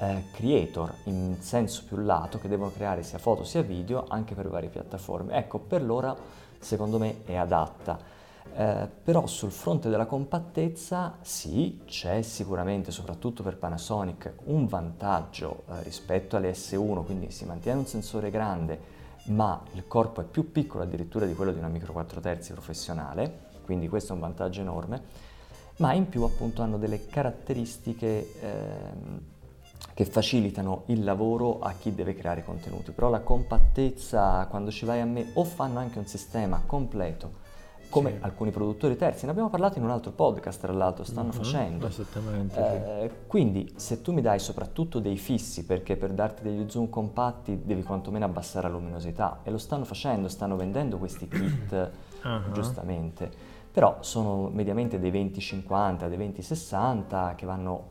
eh, 0.01 0.23
creator 0.31 0.93
in 1.03 1.37
senso 1.39 1.83
più 1.87 1.97
lato 1.97 2.39
che 2.39 2.47
devono 2.47 2.71
creare 2.71 3.03
sia 3.03 3.19
foto 3.19 3.43
sia 3.43 3.61
video 3.61 4.05
anche 4.07 4.33
per 4.33 4.49
varie 4.49 4.69
piattaforme. 4.69 5.33
Ecco, 5.33 5.59
per 5.59 5.83
l'ora 5.83 6.15
secondo 6.59 6.97
me 6.97 7.23
è 7.25 7.35
adatta. 7.35 8.19
Eh, 8.53 8.89
però 9.03 9.27
sul 9.27 9.51
fronte 9.51 9.89
della 9.89 10.07
compattezza 10.07 11.17
sì, 11.21 11.81
c'è 11.85 12.23
sicuramente, 12.23 12.91
soprattutto 12.91 13.43
per 13.43 13.57
Panasonic, 13.57 14.33
un 14.45 14.65
vantaggio 14.65 15.63
eh, 15.69 15.83
rispetto 15.83 16.35
alle 16.35 16.51
S1, 16.51 17.05
quindi 17.05 17.29
si 17.29 17.45
mantiene 17.45 17.79
un 17.79 17.85
sensore 17.85 18.31
grande, 18.31 18.99
ma 19.25 19.61
il 19.73 19.87
corpo 19.87 20.21
è 20.21 20.23
più 20.23 20.51
piccolo 20.51 20.83
addirittura 20.83 21.27
di 21.27 21.35
quello 21.35 21.51
di 21.51 21.59
una 21.59 21.67
micro 21.67 21.93
4 21.93 22.19
terzi 22.19 22.51
professionale, 22.53 23.49
quindi 23.63 23.87
questo 23.87 24.11
è 24.11 24.15
un 24.15 24.21
vantaggio 24.21 24.61
enorme, 24.61 25.01
ma 25.77 25.93
in 25.93 26.09
più 26.09 26.23
appunto 26.23 26.63
hanno 26.63 26.77
delle 26.77 27.05
caratteristiche 27.05 28.41
eh, 28.41 29.39
che 30.01 30.05
facilitano 30.09 30.83
il 30.87 31.03
lavoro 31.03 31.59
a 31.59 31.73
chi 31.73 31.93
deve 31.93 32.15
creare 32.15 32.43
contenuti, 32.43 32.89
però 32.91 33.09
la 33.09 33.19
compattezza 33.19 34.47
quando 34.49 34.71
ci 34.71 34.83
vai 34.83 34.99
a 34.99 35.05
me 35.05 35.29
o 35.33 35.43
fanno 35.43 35.77
anche 35.77 35.99
un 35.99 36.07
sistema 36.07 36.63
completo 36.65 37.39
come 37.87 38.11
sì. 38.11 38.17
alcuni 38.21 38.51
produttori 38.51 38.95
terzi, 38.95 39.25
ne 39.25 39.31
abbiamo 39.31 39.49
parlato 39.49 39.77
in 39.77 39.83
un 39.83 39.91
altro 39.91 40.11
podcast 40.11 40.61
tra 40.61 40.71
l'altro, 40.71 41.03
stanno 41.03 41.27
uh-huh, 41.27 41.43
facendo. 41.43 41.87
Esattamente. 41.87 42.57
Eh, 42.57 43.09
sì. 43.09 43.15
Quindi 43.27 43.73
se 43.75 44.01
tu 44.01 44.13
mi 44.13 44.21
dai 44.21 44.39
soprattutto 44.39 44.99
dei 44.99 45.17
fissi, 45.17 45.65
perché 45.65 45.97
per 45.97 46.13
darti 46.13 46.41
degli 46.41 46.69
zoom 46.69 46.89
compatti 46.89 47.61
devi 47.63 47.83
quantomeno 47.83 48.23
abbassare 48.23 48.69
la 48.69 48.73
luminosità, 48.73 49.41
e 49.43 49.51
lo 49.51 49.57
stanno 49.57 49.83
facendo, 49.83 50.29
stanno 50.29 50.55
vendendo 50.55 50.97
questi 50.97 51.27
kit 51.27 51.71
uh-huh. 52.23 52.51
giustamente, 52.53 53.29
però 53.69 53.97
sono 53.99 54.49
mediamente 54.49 54.97
dei 54.97 55.11
20-50, 55.11 56.07
dei 56.07 56.17
20-60 56.17 57.35
che 57.35 57.45
vanno 57.45 57.90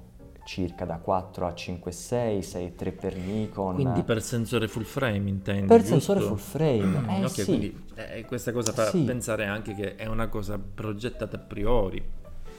circa 0.50 0.84
da 0.84 0.96
4 0.96 1.46
a 1.46 1.54
5 1.54 1.92
6, 1.92 2.42
6 2.42 2.74
3 2.74 2.90
per 2.90 3.16
Nikon. 3.16 3.74
Quindi 3.76 4.02
per 4.02 4.20
sensore 4.20 4.66
full 4.66 4.82
frame 4.82 5.28
intendi? 5.28 5.66
Per 5.66 5.78
giusto? 5.78 5.92
sensore 5.92 6.20
full 6.22 6.38
frame, 6.38 7.18
eh, 7.18 7.24
ok, 7.24 7.30
sì. 7.30 7.44
quindi 7.44 7.84
eh, 7.94 8.24
questa 8.24 8.50
cosa 8.50 8.72
fa 8.72 8.86
sì. 8.86 9.04
pensare 9.04 9.46
anche 9.46 9.74
che 9.76 9.94
è 9.94 10.06
una 10.06 10.26
cosa 10.26 10.58
progettata 10.58 11.36
a 11.36 11.38
priori. 11.38 12.02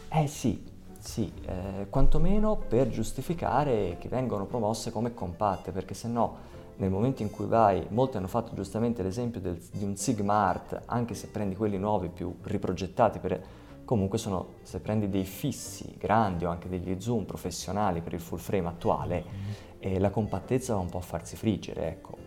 Eh 0.08 0.28
sì, 0.28 0.64
sì, 1.00 1.34
eh, 1.46 1.88
quantomeno 1.90 2.56
per 2.56 2.88
giustificare 2.88 3.98
che 4.00 4.08
vengono 4.08 4.46
promosse 4.46 4.90
come 4.90 5.14
compatte, 5.14 5.74
perché 5.74 5.94
se 5.94 6.08
no 6.08 6.50
nel 6.78 6.90
momento 6.90 7.24
in 7.24 7.30
cui 7.30 7.46
vai, 7.46 7.86
molti 7.90 8.16
hanno 8.16 8.28
fatto 8.28 8.56
giustamente 8.56 9.04
l'esempio 9.04 9.42
del, 9.42 9.62
di 9.70 9.84
un 9.84 9.98
Sigma 9.98 10.34
Art, 10.34 10.84
anche 10.86 11.14
se 11.14 11.28
prendi 11.28 11.58
quelli 11.58 11.78
nuovi 11.78 12.08
più 12.08 12.34
riprogettati 12.44 13.20
per 13.20 13.60
comunque 13.92 14.18
sono, 14.18 14.60
se 14.64 14.80
prendi 14.80 15.10
dei 15.10 15.26
fissi 15.26 15.96
grandi 15.98 16.46
o 16.46 16.50
anche 16.50 16.70
degli 16.70 16.96
zoom 16.98 17.26
professionali 17.26 18.00
per 18.00 18.14
il 18.14 18.22
full 18.22 18.38
frame 18.38 18.70
attuale, 18.70 19.26
mm-hmm. 19.26 19.52
eh, 19.80 20.00
la 20.00 20.10
compattezza 20.10 20.76
va 20.76 20.80
un 20.80 20.90
po' 20.90 21.00
a 21.00 21.02
farsi 21.02 21.36
friggere, 21.36 21.90
ecco. 21.90 22.18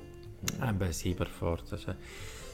Ah 0.58 0.74
beh 0.74 0.92
sì, 0.92 1.14
per 1.14 1.28
forza. 1.28 1.78
Cioè. 1.78 1.96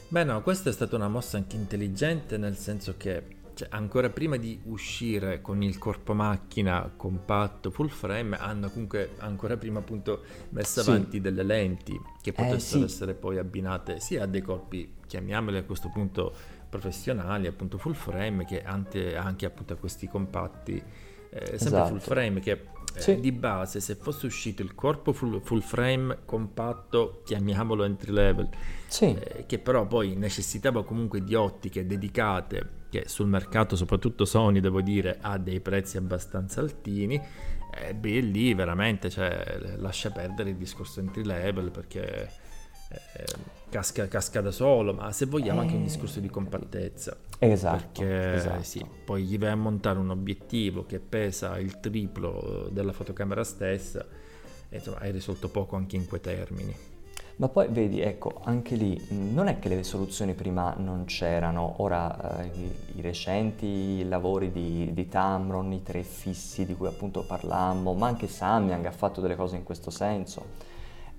Beh 0.07 0.23
no, 0.23 0.40
questa 0.43 0.71
è 0.71 0.73
stata 0.73 0.95
una 0.95 1.09
mossa 1.09 1.38
anche 1.38 1.57
intelligente 1.57 2.37
nel 2.37 2.57
senso 2.57 2.95
che 2.97 3.38
cioè, 3.55 3.67
ancora 3.73 4.11
prima 4.11 4.37
di 4.37 4.61
uscire 4.67 5.40
con 5.40 5.61
il 5.61 5.76
corpo 5.76 6.14
macchina 6.14 6.88
compatto 6.97 7.73
full 7.73 7.88
frame 7.88 8.38
hanno 8.38 8.71
comunque 8.71 9.14
ancora 9.19 9.57
prima 9.57 9.81
appunto 9.81 10.23
messo 10.50 10.83
sì. 10.83 10.88
avanti 10.88 11.21
delle 11.21 11.43
lenti 11.43 12.00
che 12.23 12.33
potessero 12.33 12.85
eh, 12.85 12.88
sì. 12.88 12.95
essere 12.95 13.14
poi 13.14 13.38
abbinate 13.38 13.99
sia 13.99 14.23
a 14.23 14.26
dei 14.26 14.40
corpi, 14.40 14.95
chiamiamoli 15.05 15.57
a 15.57 15.64
questo 15.64 15.90
punto 15.93 16.60
professionali, 16.71 17.47
appunto 17.47 17.77
full 17.77 17.95
frame, 17.95 18.47
che 18.47 18.62
anche, 18.62 19.17
anche 19.17 19.45
appunto 19.45 19.75
a 19.75 19.77
questi 19.77 20.09
compatti, 20.09 20.83
eh, 21.31 21.47
sempre 21.47 21.57
esatto. 21.57 21.89
full 21.89 21.99
frame, 21.99 22.41
che 22.41 22.53
eh, 22.53 23.00
sì. 23.00 23.21
di 23.21 23.33
base 23.33 23.81
se 23.81 23.95
fosse 23.97 24.27
uscito 24.27 24.62
il 24.62 24.75
corpo 24.75 25.12
full, 25.12 25.41
full 25.41 25.61
frame 25.61 26.19
compatto, 26.25 27.23
chiamiamolo 27.25 27.85
entry 27.85 28.12
level, 28.12 28.49
sì. 28.87 29.15
eh, 29.15 29.45
che 29.47 29.59
però 29.59 29.87
poi 29.87 30.15
necessitava 30.17 30.85
comunque 30.85 31.23
di 31.23 31.35
ottiche 31.35 31.87
dedicate, 31.87 32.79
che 32.89 33.05
sul 33.07 33.27
mercato, 33.27 33.77
soprattutto 33.77 34.25
Sony, 34.25 34.61
devo 34.61 34.81
dire, 34.81 35.19
ha 35.21 35.39
dei 35.39 35.61
prezzi 35.61 35.97
abbastanza 35.97 36.61
altini, 36.61 37.21
eh, 37.73 37.95
beh, 37.95 38.21
lì 38.21 38.53
veramente 38.55 39.11
cioè, 39.11 39.77
lascia 39.77 40.11
perdere 40.11 40.50
il 40.50 40.57
discorso 40.57 40.99
entry 40.99 41.25
level 41.25 41.71
perché 41.71 42.29
eh, 42.91 43.25
casca, 43.71 44.07
casca, 44.09 44.43
da 44.43 44.50
solo, 44.50 44.93
ma 44.93 45.11
se 45.12 45.25
vogliamo 45.25 45.61
anche 45.61 45.75
un 45.75 45.85
discorso 45.85 46.21
di 46.21 46.29
compattezza. 46.29 47.17
Esatto. 47.39 48.03
Perché 48.03 48.35
esatto. 48.35 48.62
sì, 48.62 48.85
poi 49.05 49.25
gli 49.25 49.39
vai 49.39 49.50
a 49.50 49.57
montare 49.57 49.99
un 49.99 50.11
obiettivo 50.11 50.85
che 50.85 50.99
pesa 50.99 51.59
il 51.59 51.81
triplo 51.81 52.69
della 52.71 52.93
fotocamera 52.93 53.45
stessa 53.45 54.05
e 54.69 54.77
insomma 54.77 54.99
hai 54.99 55.12
risolto 55.12 55.49
poco 55.49 55.77
anche 55.77 55.97
in 55.97 56.07
quei 56.07 56.21
termini. 56.21 56.75
Ma 57.37 57.49
poi 57.49 57.69
vedi, 57.71 58.03
ecco, 58.03 58.43
anche 58.45 58.75
lì 58.75 59.03
non 59.09 59.47
è 59.47 59.59
che 59.59 59.71
le 59.71 59.83
soluzioni 59.83 60.35
prima 60.35 60.75
non 60.77 61.07
c'erano, 61.07 61.77
ora 61.79 62.43
eh, 62.43 62.50
i, 62.53 62.75
i, 62.97 63.00
recenti 63.00 64.07
lavori 64.07 64.53
di, 64.53 64.91
di, 64.93 65.09
Tamron, 65.09 65.73
i 65.73 65.83
tre 65.83 66.03
fissi 66.03 66.67
di 66.67 66.77
cui 66.77 66.87
appunto 66.87 67.23
parlammo, 67.23 67.95
ma 67.95 68.09
anche 68.09 68.29
Samyang 68.29 68.85
ha 68.85 68.91
fatto 68.91 69.23
delle 69.23 69.37
cose 69.37 69.57
in 69.57 69.62
questo 69.62 69.89
senso 69.89 70.69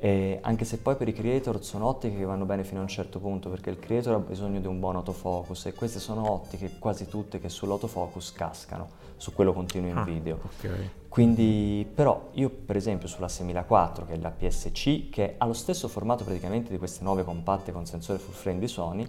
e 0.03 0.39
anche 0.41 0.65
se 0.65 0.79
poi 0.79 0.95
per 0.95 1.07
i 1.07 1.13
creator 1.13 1.63
sono 1.63 1.85
ottiche 1.85 2.17
che 2.17 2.23
vanno 2.23 2.45
bene 2.45 2.63
fino 2.63 2.79
a 2.79 2.81
un 2.81 2.87
certo 2.87 3.19
punto, 3.19 3.51
perché 3.51 3.69
il 3.69 3.77
creator 3.77 4.15
ha 4.15 4.17
bisogno 4.17 4.59
di 4.59 4.65
un 4.65 4.79
buon 4.79 4.95
autofocus 4.95 5.67
e 5.67 5.73
queste 5.75 5.99
sono 5.99 6.31
ottiche 6.31 6.71
quasi 6.79 7.07
tutte 7.07 7.39
che 7.39 7.49
sull'autofocus 7.49 8.31
cascano, 8.31 8.89
su 9.17 9.31
quello 9.31 9.53
continuo 9.53 9.91
in 9.91 9.97
ah, 9.97 10.03
video. 10.03 10.39
Okay. 10.57 10.89
Quindi, 11.07 11.87
però 11.93 12.29
io 12.31 12.49
per 12.49 12.77
esempio 12.77 13.07
sulla 13.07 13.27
6004, 13.27 14.07
che 14.07 14.13
è 14.13 14.17
la 14.17 14.31
PSC, 14.31 15.09
che 15.11 15.35
ha 15.37 15.45
lo 15.45 15.53
stesso 15.53 15.87
formato 15.87 16.23
praticamente 16.23 16.71
di 16.71 16.79
queste 16.79 17.03
nuove 17.03 17.23
compatte 17.23 17.71
con 17.71 17.85
sensore 17.85 18.17
full 18.17 18.33
frame 18.33 18.57
di 18.57 18.67
Sony, 18.67 19.07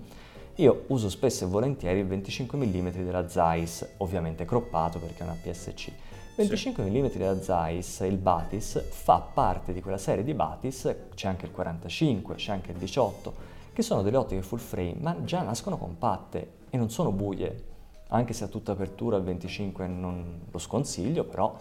io 0.57 0.85
uso 0.89 1.09
spesso 1.09 1.45
e 1.45 1.47
volentieri 1.47 2.01
il 2.01 2.07
25 2.07 2.59
mm 2.59 2.89
della 3.03 3.27
Zeiss, 3.31 3.87
ovviamente 3.97 4.45
croppato 4.45 4.99
perché 4.99 5.21
è 5.21 5.23
una 5.23 5.39
PSC. 5.41 5.91
25 6.35 6.85
mm 6.85 7.07
da 7.19 7.43
Zeiss, 7.43 8.01
il 8.01 8.17
Batis, 8.17 8.83
fa 8.89 9.19
parte 9.19 9.75
di 9.75 9.83
quella 9.83 9.99
serie 9.99 10.25
di 10.25 10.33
Batis, 10.33 10.95
c'è 11.15 11.29
anche 11.29 11.45
il 11.45 11.53
45, 11.53 12.37
c'è 12.37 12.53
anche 12.53 12.73
il 12.73 12.79
18, 12.79 13.35
che 13.75 13.83
sono 13.83 14.01
delle 14.01 14.17
ottiche 14.17 14.41
full 14.41 14.59
frame, 14.59 14.97
ma 14.99 15.25
già 15.25 15.43
nascono 15.43 15.77
compatte 15.77 16.53
e 16.71 16.79
non 16.79 16.89
sono 16.89 17.13
buie, 17.13 17.65
anche 18.09 18.33
se 18.33 18.45
a 18.45 18.49
tutta 18.49 18.73
apertura 18.73 19.19
il 19.19 19.25
25 19.25 19.87
non 19.87 20.47
lo 20.51 20.59
sconsiglio, 20.59 21.25
però 21.25 21.55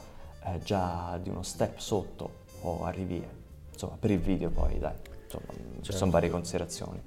eh, 0.46 0.60
già 0.60 1.20
di 1.22 1.28
uno 1.28 1.44
step 1.44 1.78
sotto 1.78 2.40
o 2.62 2.86
arrivi, 2.86 3.22
insomma, 3.74 3.98
per 4.00 4.12
il 4.12 4.20
video 4.20 4.52
poi, 4.52 4.80
dai, 4.80 4.96
insomma, 5.26 5.48
certo. 5.48 5.82
ci 5.82 5.92
sono 5.92 6.12
varie 6.12 6.30
considerazioni. 6.30 7.02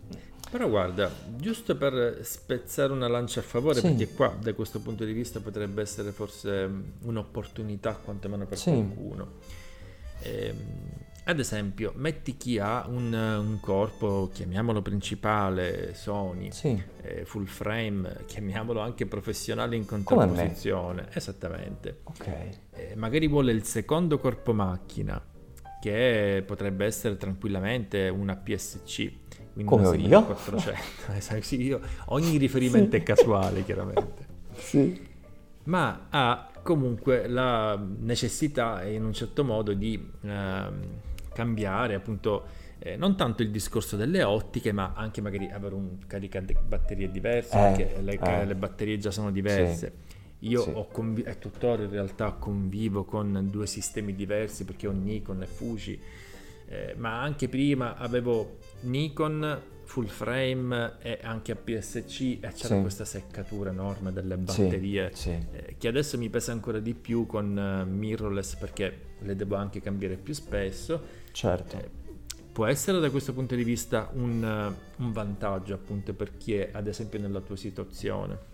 Però 0.51 0.69
guarda, 0.69 1.11
giusto 1.37 1.77
per 1.77 2.21
spezzare 2.23 2.93
una 2.93 3.09
lancia 3.09 3.41
a 3.41 3.43
favore, 3.43 3.81
sì. 3.81 3.89
perché 3.89 4.15
qua 4.15 4.37
da 4.41 4.53
questo 4.55 4.81
punto 4.81 5.05
di 5.05 5.13
vista 5.13 5.41
potrebbe 5.41 5.83
essere 5.83 6.13
forse 6.13 6.71
un'opportunità, 7.01 7.95
quantomeno 7.97 8.47
per 8.47 8.59
sì. 8.59 8.71
qualcuno. 8.71 9.33
Eh, 10.21 10.55
ad 11.27 11.39
esempio, 11.39 11.93
metti 11.97 12.37
chi 12.37 12.59
ha 12.59 12.85
un, 12.87 13.13
un 13.15 13.59
corpo, 13.59 14.29
chiamiamolo 14.31 14.83
principale, 14.83 15.95
Sony, 15.95 16.53
sì. 16.53 16.81
eh, 17.01 17.25
full 17.25 17.47
frame, 17.47 18.25
chiamiamolo 18.27 18.81
anche 18.81 19.07
professionale 19.07 19.75
in 19.75 19.87
contrapposizione. 19.87 21.09
Esattamente. 21.15 22.01
Okay. 22.05 22.51
Eh, 22.73 22.95
magari 22.97 23.27
vuole 23.27 23.53
il 23.53 23.65
secondo 23.65 24.19
corpo 24.19 24.53
macchina, 24.53 25.23
che 25.81 26.43
potrebbe 26.47 26.85
essere 26.85 27.17
tranquillamente 27.17 28.09
una 28.09 28.37
PSC 28.37 29.24
come 29.65 29.87
ho 29.87 29.95
io? 29.95 30.25
400. 30.25 30.81
Esatto, 31.15 31.43
sì, 31.43 31.63
io. 31.63 31.81
Ogni 32.07 32.37
riferimento 32.37 32.97
sì. 32.97 32.97
è 32.97 33.03
casuale, 33.03 33.65
chiaramente. 33.65 34.27
Sì. 34.57 35.13
Ma 35.65 36.07
ha 36.11 36.51
comunque 36.63 37.29
la 37.29 37.77
necessità, 37.77 38.83
in 38.85 39.05
un 39.05 39.13
certo 39.13 39.45
modo, 39.45 39.73
di 39.73 40.11
eh, 40.23 40.67
cambiare 41.33 41.95
appunto 41.95 42.63
eh, 42.79 42.97
non 42.97 43.17
tanto 43.17 43.43
il 43.43 43.51
discorso 43.51 43.97
delle 43.97 44.23
ottiche, 44.23 44.73
ma 44.73 44.93
anche 44.95 45.21
magari 45.21 45.51
avere 45.51 45.75
un 45.75 45.99
caricante 46.07 46.55
batterie 46.55 47.11
diverse, 47.11 47.57
eh, 47.57 47.61
perché 47.61 48.01
le, 48.03 48.19
eh. 48.19 48.45
le, 48.45 48.55
batterie 48.55 48.99
già 48.99 49.11
sono 49.11 49.31
diverse. 49.31 49.95
Sì. 50.39 50.49
Io 50.49 50.63
sì. 50.63 50.71
ho 50.75 50.87
convi- 50.89 51.25
tuttora 51.39 51.83
in 51.85 51.91
realtà 51.91 52.33
convivo 52.33 53.05
con 53.05 53.49
due 53.51 53.67
sistemi 53.67 54.15
diversi 54.15 54.65
perché 54.65 54.87
ho 54.87 54.93
Nikon 54.93 55.41
e 55.43 55.47
Fuji 55.47 55.99
eh, 56.67 56.95
ma 56.97 57.21
anche 57.21 57.49
prima 57.49 57.97
avevo 57.97 58.59
Nikon 58.83 59.73
full 59.85 60.07
frame 60.07 60.95
e 61.01 61.19
anche 61.23 61.53
APS-C 61.53 62.39
e 62.41 62.53
c'era 62.55 62.77
sì. 62.77 62.81
questa 62.81 63.05
seccatura 63.05 63.71
enorme 63.71 64.13
delle 64.13 64.37
batterie 64.37 65.11
sì, 65.13 65.23
sì. 65.23 65.47
Eh, 65.53 65.77
che 65.79 65.89
adesso 65.89 66.19
mi 66.19 66.29
pesa 66.31 66.53
ancora 66.53 66.81
di 66.81 66.95
più 66.95 67.27
con 67.27 67.57
uh, 67.57 67.89
mirrorless 67.89 68.57
perché 68.57 69.13
le 69.21 69.37
devo 69.37 69.57
anche 69.57 69.81
cambiare 69.81 70.17
più 70.17 70.35
spesso. 70.35 71.01
Certo. 71.33 71.77
Eh, 71.77 71.89
può 72.51 72.67
essere 72.67 72.99
da 72.99 73.11
questo 73.11 73.33
punto 73.33 73.55
di 73.55 73.65
vista 73.65 74.11
un, 74.15 74.43
uh, 74.43 75.03
un 75.03 75.13
vantaggio 75.13 75.75
appunto 75.75 76.15
per 76.15 76.37
chi 76.37 76.55
è 76.55 76.71
ad 76.73 76.87
esempio 76.87 77.21
nella 77.21 77.41
tua 77.41 77.57
situazione. 77.57 78.53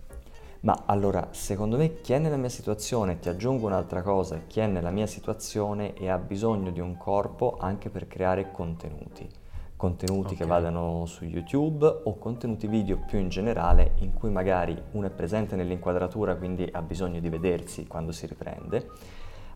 Ma 0.61 0.83
allora, 0.85 1.29
secondo 1.31 1.75
me 1.75 2.01
chi 2.01 2.13
è 2.13 2.19
nella 2.19 2.37
mia 2.37 2.49
situazione, 2.49 3.17
ti 3.17 3.29
aggiungo 3.29 3.65
un'altra 3.65 4.03
cosa, 4.03 4.41
chi 4.45 4.59
è 4.59 4.67
nella 4.67 4.91
mia 4.91 5.07
situazione 5.07 5.95
e 5.95 6.07
ha 6.07 6.19
bisogno 6.19 6.69
di 6.69 6.79
un 6.79 6.97
corpo 6.97 7.57
anche 7.59 7.89
per 7.89 8.07
creare 8.07 8.51
contenuti. 8.51 9.27
Contenuti 9.75 10.33
okay. 10.33 10.37
che 10.37 10.45
vadano 10.45 11.07
su 11.07 11.25
YouTube 11.25 12.01
o 12.03 12.15
contenuti 12.19 12.67
video 12.67 12.99
più 12.99 13.17
in 13.17 13.29
generale 13.29 13.93
in 14.01 14.13
cui 14.13 14.29
magari 14.29 14.79
uno 14.91 15.07
è 15.07 15.09
presente 15.09 15.55
nell'inquadratura 15.55 16.35
quindi 16.35 16.69
ha 16.71 16.83
bisogno 16.83 17.19
di 17.19 17.29
vedersi 17.29 17.87
quando 17.87 18.11
si 18.11 18.27
riprende. 18.27 18.87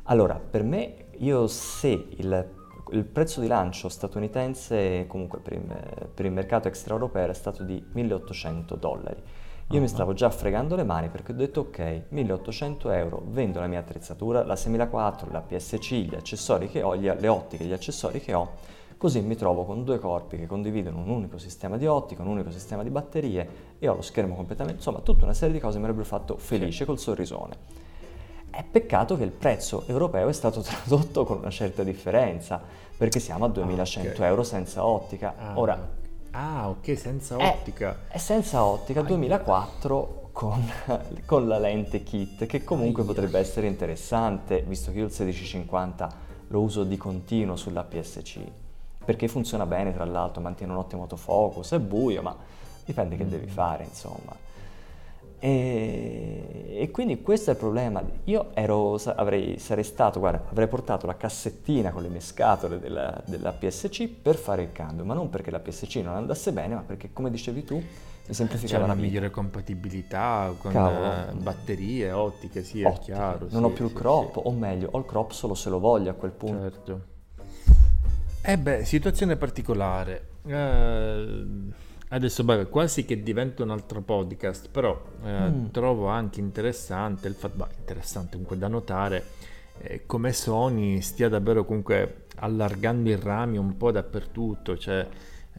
Allora, 0.05 0.39
per 0.39 0.63
me, 0.63 1.09
io 1.17 1.45
se 1.45 1.89
il, 1.89 2.49
il 2.93 3.05
prezzo 3.05 3.41
di 3.41 3.47
lancio 3.47 3.89
statunitense 3.89 5.05
comunque 5.05 5.37
per 5.37 5.53
il, 5.53 6.09
per 6.11 6.25
il 6.25 6.31
mercato 6.31 6.67
extraeuropeo 6.67 7.29
è 7.29 7.33
stato 7.35 7.61
di 7.61 7.83
1800 7.91 8.75
dollari 8.75 9.23
io 9.69 9.81
mi 9.81 9.87
stavo 9.87 10.13
già 10.13 10.29
fregando 10.29 10.75
le 10.75 10.83
mani 10.83 11.09
perché 11.09 11.31
ho 11.31 11.35
detto 11.35 11.61
ok, 11.61 12.03
1800 12.09 12.91
euro, 12.91 13.23
vendo 13.25 13.59
la 13.59 13.65
mia 13.65 13.79
attrezzatura, 13.79 14.45
la 14.45 14.55
6004, 14.55 15.31
la 15.31 15.41
PSC, 15.41 15.91
gli 15.91 16.13
accessori 16.15 16.69
che 16.69 16.83
ho, 16.83 16.95
gli, 16.95 17.09
le 17.09 17.27
ottiche, 17.27 17.65
gli 17.65 17.73
accessori 17.73 18.21
che 18.21 18.35
ho, 18.35 18.51
così 18.95 19.21
mi 19.21 19.35
trovo 19.35 19.65
con 19.65 19.83
due 19.83 19.97
corpi 19.97 20.37
che 20.37 20.45
condividono 20.45 20.99
un 20.99 21.09
unico 21.09 21.39
sistema 21.39 21.77
di 21.77 21.87
ottica, 21.87 22.21
un 22.21 22.27
unico 22.27 22.51
sistema 22.51 22.83
di 22.83 22.91
batterie 22.91 23.49
e 23.79 23.87
ho 23.87 23.95
lo 23.95 24.03
schermo 24.03 24.35
completamente, 24.35 24.77
insomma 24.77 24.99
tutta 24.99 25.25
una 25.25 25.33
serie 25.33 25.55
di 25.55 25.59
cose 25.59 25.77
mi 25.77 25.85
avrebbero 25.85 26.05
fatto 26.05 26.37
felice 26.37 26.85
col 26.85 26.99
sorrisone. 26.99 27.83
È 28.51 28.63
peccato 28.63 29.17
che 29.17 29.23
il 29.23 29.31
prezzo 29.31 29.83
europeo 29.87 30.29
è 30.29 30.33
stato 30.33 30.61
tradotto 30.63 31.25
con 31.25 31.39
una 31.39 31.49
certa 31.49 31.81
differenza, 31.81 32.61
perché 32.95 33.19
siamo 33.19 33.45
a 33.45 33.49
2100 33.49 34.09
ah, 34.09 34.13
okay. 34.13 34.27
euro 34.27 34.43
senza 34.43 34.85
ottica. 34.85 35.33
Ah. 35.37 35.59
Ora, 35.59 36.03
Ah, 36.37 36.67
ok, 36.67 36.97
senza 36.97 37.37
ottica. 37.37 37.99
È, 38.09 38.15
è 38.15 38.17
senza 38.17 38.65
ottica, 38.65 39.01
2004 39.01 40.29
con, 40.33 40.69
con, 41.25 41.47
la 41.47 41.57
lente 41.57 42.03
kit, 42.03 42.45
che 42.45 42.61
comunque 42.65 43.03
Aia. 43.03 43.13
potrebbe 43.13 43.39
essere 43.39 43.67
interessante, 43.67 44.61
visto 44.67 44.91
che 44.91 44.97
io 44.97 45.05
il 45.05 45.13
1650 45.17 46.23
lo 46.49 46.59
uso 46.59 46.83
di 46.83 46.97
continuo 46.97 47.55
sulla 47.55 47.83
PSC, 47.85 48.39
perché 49.05 49.29
funziona 49.29 49.65
bene 49.65 49.93
tra 49.93 50.03
l'altro, 50.03 50.41
mantiene 50.41 50.73
un 50.73 50.79
ottimo 50.79 51.03
autofocus, 51.03 51.71
è 51.71 51.79
buio, 51.79 52.21
ma 52.21 52.35
dipende 52.83 53.15
che 53.15 53.25
devi 53.25 53.45
mm. 53.45 53.53
fare, 53.53 53.85
insomma. 53.85 54.35
E, 55.39 56.77
e, 56.79 56.91
quindi 56.91 57.21
questo 57.21 57.49
è 57.49 57.53
il 57.53 57.59
problema. 57.59 58.01
Io 58.25 58.51
ero, 58.53 58.99
avrei, 59.15 59.59
sarei 59.59 59.83
stato, 59.83 60.19
guarda, 60.19 60.43
avrei 60.49 60.67
portato 60.67 61.05
la 61.05 61.15
cassettina 61.17 61.91
con 61.91 62.01
le 62.01 62.09
mie 62.09 62.21
scatole 62.21 62.79
della, 62.79 63.21
della, 63.25 63.51
PSC 63.51 64.07
per 64.07 64.35
fare 64.35 64.63
il 64.63 64.71
cambio, 64.71 65.05
ma 65.05 65.13
non 65.13 65.29
perché 65.29 65.51
la 65.51 65.59
PSC 65.59 65.95
non 65.97 66.15
andasse 66.15 66.51
bene, 66.51 66.75
ma 66.75 66.81
perché, 66.81 67.11
come 67.13 67.29
dicevi 67.29 67.63
tu, 67.63 67.75
mi 67.75 68.33
semplificava 68.33 68.85
C'è 68.85 68.91
una 68.91 68.99
migliore 68.99 69.29
compatibilità 69.29 70.53
con 70.57 70.71
Cavolo. 70.71 71.33
batterie, 71.37 72.11
ottiche, 72.11 72.63
sì, 72.63 72.81
è 72.81 72.87
ottiche. 72.87 73.11
chiaro. 73.11 73.47
Non 73.51 73.61
sì, 73.61 73.65
ho 73.65 73.69
più 73.69 73.85
il 73.85 73.93
crop, 73.93 74.33
sì. 74.33 74.41
o 74.43 74.51
meglio, 74.51 74.89
ho 74.91 74.97
il 74.97 75.05
crop 75.05 75.31
solo 75.31 75.53
se 75.53 75.69
lo 75.69 75.79
voglio 75.79 76.09
a 76.09 76.13
quel 76.13 76.31
punto. 76.31 76.61
Certo. 76.61 77.01
Eh 78.41 78.57
beh, 78.57 78.85
situazione 78.85 79.35
particolare. 79.35 80.27
Eh 80.45 81.83
Adesso 82.15 82.45
beh, 82.45 82.67
quasi 82.69 83.03
che 83.03 83.21
diventa 83.21 83.61
un 83.63 83.71
altro 83.71 84.01
podcast, 84.01 84.69
però 84.69 85.03
eh, 85.21 85.49
mm. 85.49 85.65
trovo 85.71 86.07
anche 86.07 86.39
interessante 86.39 87.27
il 87.27 87.33
fatto, 87.33 87.67
interessante 87.77 88.31
comunque 88.31 88.57
da 88.57 88.69
notare 88.69 89.23
eh, 89.79 90.05
come 90.05 90.31
Sony 90.31 91.01
stia 91.01 91.27
davvero 91.27 91.65
comunque 91.65 92.27
allargando 92.37 93.09
i 93.09 93.19
rami 93.19 93.57
un 93.57 93.75
po' 93.75 93.91
dappertutto, 93.91 94.77
cioè 94.77 95.05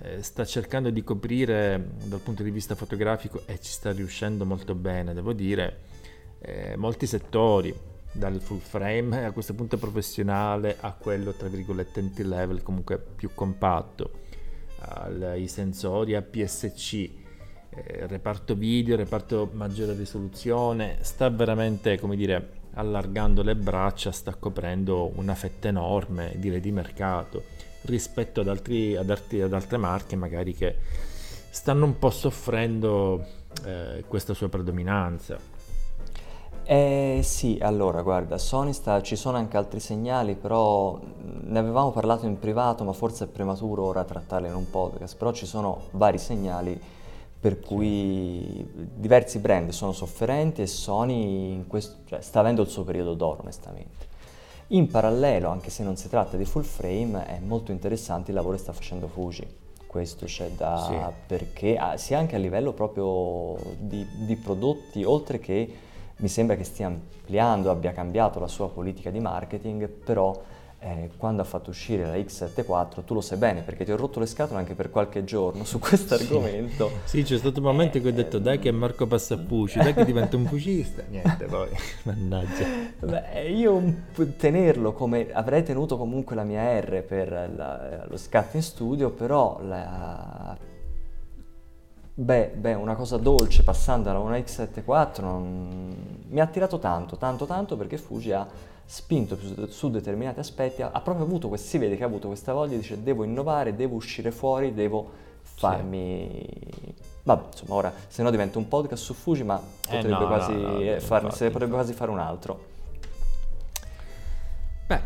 eh, 0.00 0.22
sta 0.22 0.46
cercando 0.46 0.88
di 0.88 1.04
coprire 1.04 1.90
dal 2.06 2.20
punto 2.20 2.42
di 2.42 2.50
vista 2.50 2.74
fotografico 2.74 3.42
e 3.44 3.60
ci 3.60 3.70
sta 3.70 3.92
riuscendo 3.92 4.46
molto 4.46 4.74
bene, 4.74 5.12
devo 5.12 5.34
dire, 5.34 5.80
eh, 6.40 6.74
molti 6.78 7.06
settori, 7.06 7.74
dal 8.10 8.40
full 8.40 8.60
frame 8.60 9.26
a 9.26 9.32
questo 9.32 9.52
punto 9.52 9.76
professionale 9.76 10.78
a 10.80 10.92
quello 10.92 11.32
tra 11.32 11.48
virgolette 11.48 12.00
entry 12.00 12.24
level 12.24 12.62
comunque 12.62 12.96
più 12.96 13.28
compatto 13.34 14.24
ai 14.80 15.48
sensori 15.48 16.14
APS-C, 16.14 17.10
eh, 17.70 18.06
reparto 18.06 18.54
video, 18.54 18.96
reparto 18.96 19.50
maggiore 19.52 19.94
risoluzione, 19.94 20.98
sta 21.00 21.28
veramente, 21.30 21.98
come 21.98 22.16
dire, 22.16 22.50
allargando 22.74 23.42
le 23.42 23.56
braccia, 23.56 24.12
sta 24.12 24.34
coprendo 24.34 25.12
una 25.16 25.34
fetta 25.34 25.68
enorme, 25.68 26.34
direi, 26.36 26.60
di 26.60 26.72
mercato 26.72 27.42
rispetto 27.86 28.40
ad, 28.40 28.48
altri, 28.48 28.96
ad, 28.96 29.10
altri, 29.10 29.40
ad 29.40 29.52
altre 29.52 29.76
marche 29.76 30.16
magari 30.16 30.52
che 30.54 30.76
stanno 31.50 31.84
un 31.84 31.98
po' 31.98 32.10
soffrendo 32.10 33.24
eh, 33.64 34.04
questa 34.06 34.34
sua 34.34 34.48
predominanza. 34.48 35.38
Eh 36.68 37.20
sì, 37.22 37.58
allora 37.62 38.02
guarda, 38.02 38.38
Sony 38.38 38.72
sta, 38.72 39.00
ci 39.00 39.14
sono 39.14 39.36
anche 39.36 39.56
altri 39.56 39.78
segnali, 39.78 40.34
però 40.34 40.98
ne 41.22 41.58
avevamo 41.60 41.92
parlato 41.92 42.26
in 42.26 42.40
privato, 42.40 42.82
ma 42.82 42.92
forse 42.92 43.24
è 43.24 43.28
prematuro 43.28 43.84
ora 43.84 44.02
trattarli 44.02 44.48
in 44.48 44.54
un 44.54 44.68
podcast, 44.68 45.16
però 45.16 45.30
ci 45.30 45.46
sono 45.46 45.82
vari 45.92 46.18
segnali 46.18 46.78
per 47.38 47.60
cui 47.60 48.68
diversi 48.96 49.38
brand 49.38 49.70
sono 49.70 49.92
sofferenti 49.92 50.62
e 50.62 50.66
Sony 50.66 51.64
questo, 51.68 51.98
cioè, 52.06 52.20
sta 52.20 52.40
avendo 52.40 52.62
il 52.62 52.68
suo 52.68 52.82
periodo 52.82 53.14
d'oro 53.14 53.42
onestamente. 53.42 54.06
In 54.68 54.88
parallelo, 54.88 55.48
anche 55.48 55.70
se 55.70 55.84
non 55.84 55.94
si 55.96 56.08
tratta 56.08 56.36
di 56.36 56.44
full 56.44 56.64
frame, 56.64 57.26
è 57.26 57.38
molto 57.38 57.70
interessante 57.70 58.32
il 58.32 58.36
lavoro 58.36 58.56
che 58.56 58.62
sta 58.62 58.72
facendo 58.72 59.06
Fuji. 59.06 59.46
Questo 59.86 60.26
c'è 60.26 60.50
da... 60.50 60.84
Sì. 60.88 61.14
perché 61.28 61.76
ah, 61.76 61.96
sia 61.96 62.18
anche 62.18 62.34
a 62.34 62.40
livello 62.40 62.72
proprio 62.72 63.56
di, 63.78 64.04
di 64.26 64.34
prodotti, 64.34 65.04
oltre 65.04 65.38
che 65.38 65.84
mi 66.18 66.28
sembra 66.28 66.56
che 66.56 66.64
stia 66.64 66.86
ampliando, 66.86 67.70
abbia 67.70 67.92
cambiato 67.92 68.38
la 68.40 68.48
sua 68.48 68.70
politica 68.70 69.10
di 69.10 69.20
marketing, 69.20 69.86
però 69.88 70.42
eh, 70.78 71.10
quando 71.16 71.42
ha 71.42 71.44
fatto 71.44 71.70
uscire 71.70 72.04
la 72.06 72.14
X74, 72.14 73.04
tu 73.04 73.14
lo 73.14 73.20
sai 73.20 73.38
bene 73.38 73.62
perché 73.62 73.84
ti 73.84 73.92
ho 73.92 73.96
rotto 73.96 74.20
le 74.20 74.26
scatole 74.26 74.58
anche 74.58 74.74
per 74.74 74.90
qualche 74.90 75.24
giorno 75.24 75.64
su 75.64 75.78
questo 75.78 76.14
argomento. 76.16 76.90
Sì, 77.04 77.22
c'è 77.22 77.36
stato 77.36 77.58
un 77.58 77.66
momento 77.66 77.98
eh, 77.98 78.00
che 78.00 78.08
ho 78.08 78.12
detto 78.12 78.38
dai 78.38 78.58
che 78.58 78.70
Marco 78.70 79.06
passa 79.06 79.34
a 79.34 79.38
Pucci, 79.38 79.78
dai 79.78 79.92
che 79.92 80.04
diventa 80.04 80.36
un 80.36 80.44
pucista, 80.44 81.02
niente 81.10 81.44
poi, 81.46 81.68
mannaggia. 82.04 82.64
Beh, 83.00 83.50
io 83.50 83.82
tenerlo 84.38 84.92
come, 84.92 85.30
avrei 85.32 85.62
tenuto 85.62 85.98
comunque 85.98 86.34
la 86.34 86.44
mia 86.44 86.80
R 86.80 87.02
per 87.02 87.52
la, 87.54 88.06
lo 88.08 88.16
scatto 88.16 88.56
in 88.56 88.62
studio, 88.62 89.10
però 89.10 89.60
la 89.62 90.56
Beh, 92.18 92.52
beh, 92.56 92.72
una 92.72 92.94
cosa 92.94 93.18
dolce 93.18 93.62
passando 93.62 94.10
da 94.10 94.18
una 94.18 94.38
X74 94.38 95.20
non... 95.20 96.24
mi 96.28 96.40
ha 96.40 96.44
attirato 96.44 96.78
tanto, 96.78 97.18
tanto, 97.18 97.44
tanto 97.44 97.76
perché 97.76 97.98
Fuji 97.98 98.32
ha 98.32 98.48
spinto 98.86 99.36
su, 99.36 99.66
su 99.66 99.90
determinati 99.90 100.40
aspetti, 100.40 100.80
ha, 100.80 100.92
ha, 100.92 101.00
proprio 101.02 101.26
avuto, 101.26 101.54
si 101.56 101.76
vede 101.76 101.94
che 101.94 102.04
ha 102.04 102.06
avuto 102.06 102.28
questa 102.28 102.54
voglia, 102.54 102.74
dice 102.74 103.02
devo 103.02 103.22
innovare, 103.22 103.76
devo 103.76 103.96
uscire 103.96 104.30
fuori, 104.30 104.72
devo 104.72 105.10
farmi... 105.42 106.48
Sì. 106.74 106.94
Vabbè, 107.24 107.48
insomma, 107.50 107.74
ora 107.74 107.92
se 108.08 108.22
no 108.22 108.30
diventa 108.30 108.56
un 108.56 108.66
podcast 108.66 109.02
su 109.02 109.12
Fuji, 109.12 109.42
ma 109.42 109.58
eh 109.60 109.96
potrebbe 109.96 110.18
no, 110.18 110.26
quasi 110.26 110.52
no, 110.52 110.78
no, 110.78 111.00
farne, 111.00 111.30
se 111.32 111.50
potrebbe 111.50 111.74
quasi 111.74 111.92
fare 111.92 112.10
un 112.10 112.18
altro. 112.18 112.64
Beh, 114.86 115.00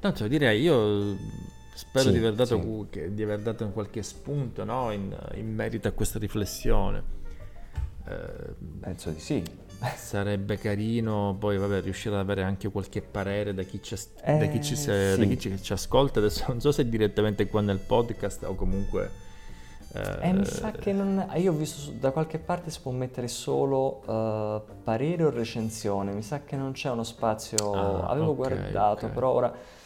tanto 0.00 0.26
direi 0.26 0.62
io 0.62 1.14
spero 1.78 2.06
sì, 2.06 2.10
di, 2.10 2.18
aver 2.18 2.34
dato, 2.34 2.86
sì. 2.90 3.14
di, 3.14 3.22
aver 3.22 3.38
dato, 3.38 3.68
qualche 3.70 4.02
spunto 4.02 4.64
no? 4.64 4.90
in, 4.90 5.16
in, 5.34 5.54
merito 5.54 5.86
a 5.86 5.92
questa 5.92 6.18
riflessione. 6.18 7.02
Eh, 8.04 8.54
Penso 8.80 9.10
di 9.10 9.20
sì. 9.20 9.44
Sarebbe 9.94 10.58
carino 10.58 11.36
poi 11.38 11.56
vabbè, 11.56 11.82
riuscire 11.82 12.16
ad 12.16 12.20
avere 12.20 12.42
anche 12.42 12.68
qualche 12.68 13.00
parere 13.00 13.54
da 13.54 13.62
chi 13.62 13.80
ci, 13.80 13.94
eh, 14.24 14.38
da 14.38 14.46
chi 14.46 14.60
ci, 14.60 14.74
se, 14.74 15.12
sì. 15.14 15.20
da 15.20 15.24
chi 15.26 15.38
ci, 15.38 15.62
ci 15.62 15.72
ascolta. 15.72 16.18
Adesso 16.18 16.46
non 16.48 16.60
so 16.60 16.72
se 16.72 16.88
direttamente 16.88 17.46
qua 17.46 17.60
nel 17.60 17.78
podcast 17.78 18.42
o 18.42 18.56
comunque 18.56 19.26
eh, 19.94 20.32
mi 20.32 20.44
sa 20.44 20.72
che 20.72 20.92
non... 20.92 21.30
Io 21.36 21.52
ho 21.52 21.54
visto 21.54 21.92
da 21.92 22.10
qualche 22.10 22.38
parte 22.38 22.70
si 22.70 22.80
può 22.80 22.90
mettere 22.90 23.28
solo 23.28 24.02
uh, 24.04 24.62
parere 24.82 25.24
o 25.24 25.30
recensione, 25.30 26.12
mi 26.12 26.22
sa 26.22 26.42
che 26.42 26.56
non 26.56 26.72
c'è 26.72 26.90
uno 26.90 27.04
spazio... 27.04 27.72
Ah, 27.72 28.08
Avevo 28.08 28.32
okay, 28.32 28.56
guardato, 28.56 29.04
okay. 29.04 29.14
però 29.14 29.30
ora... 29.30 29.76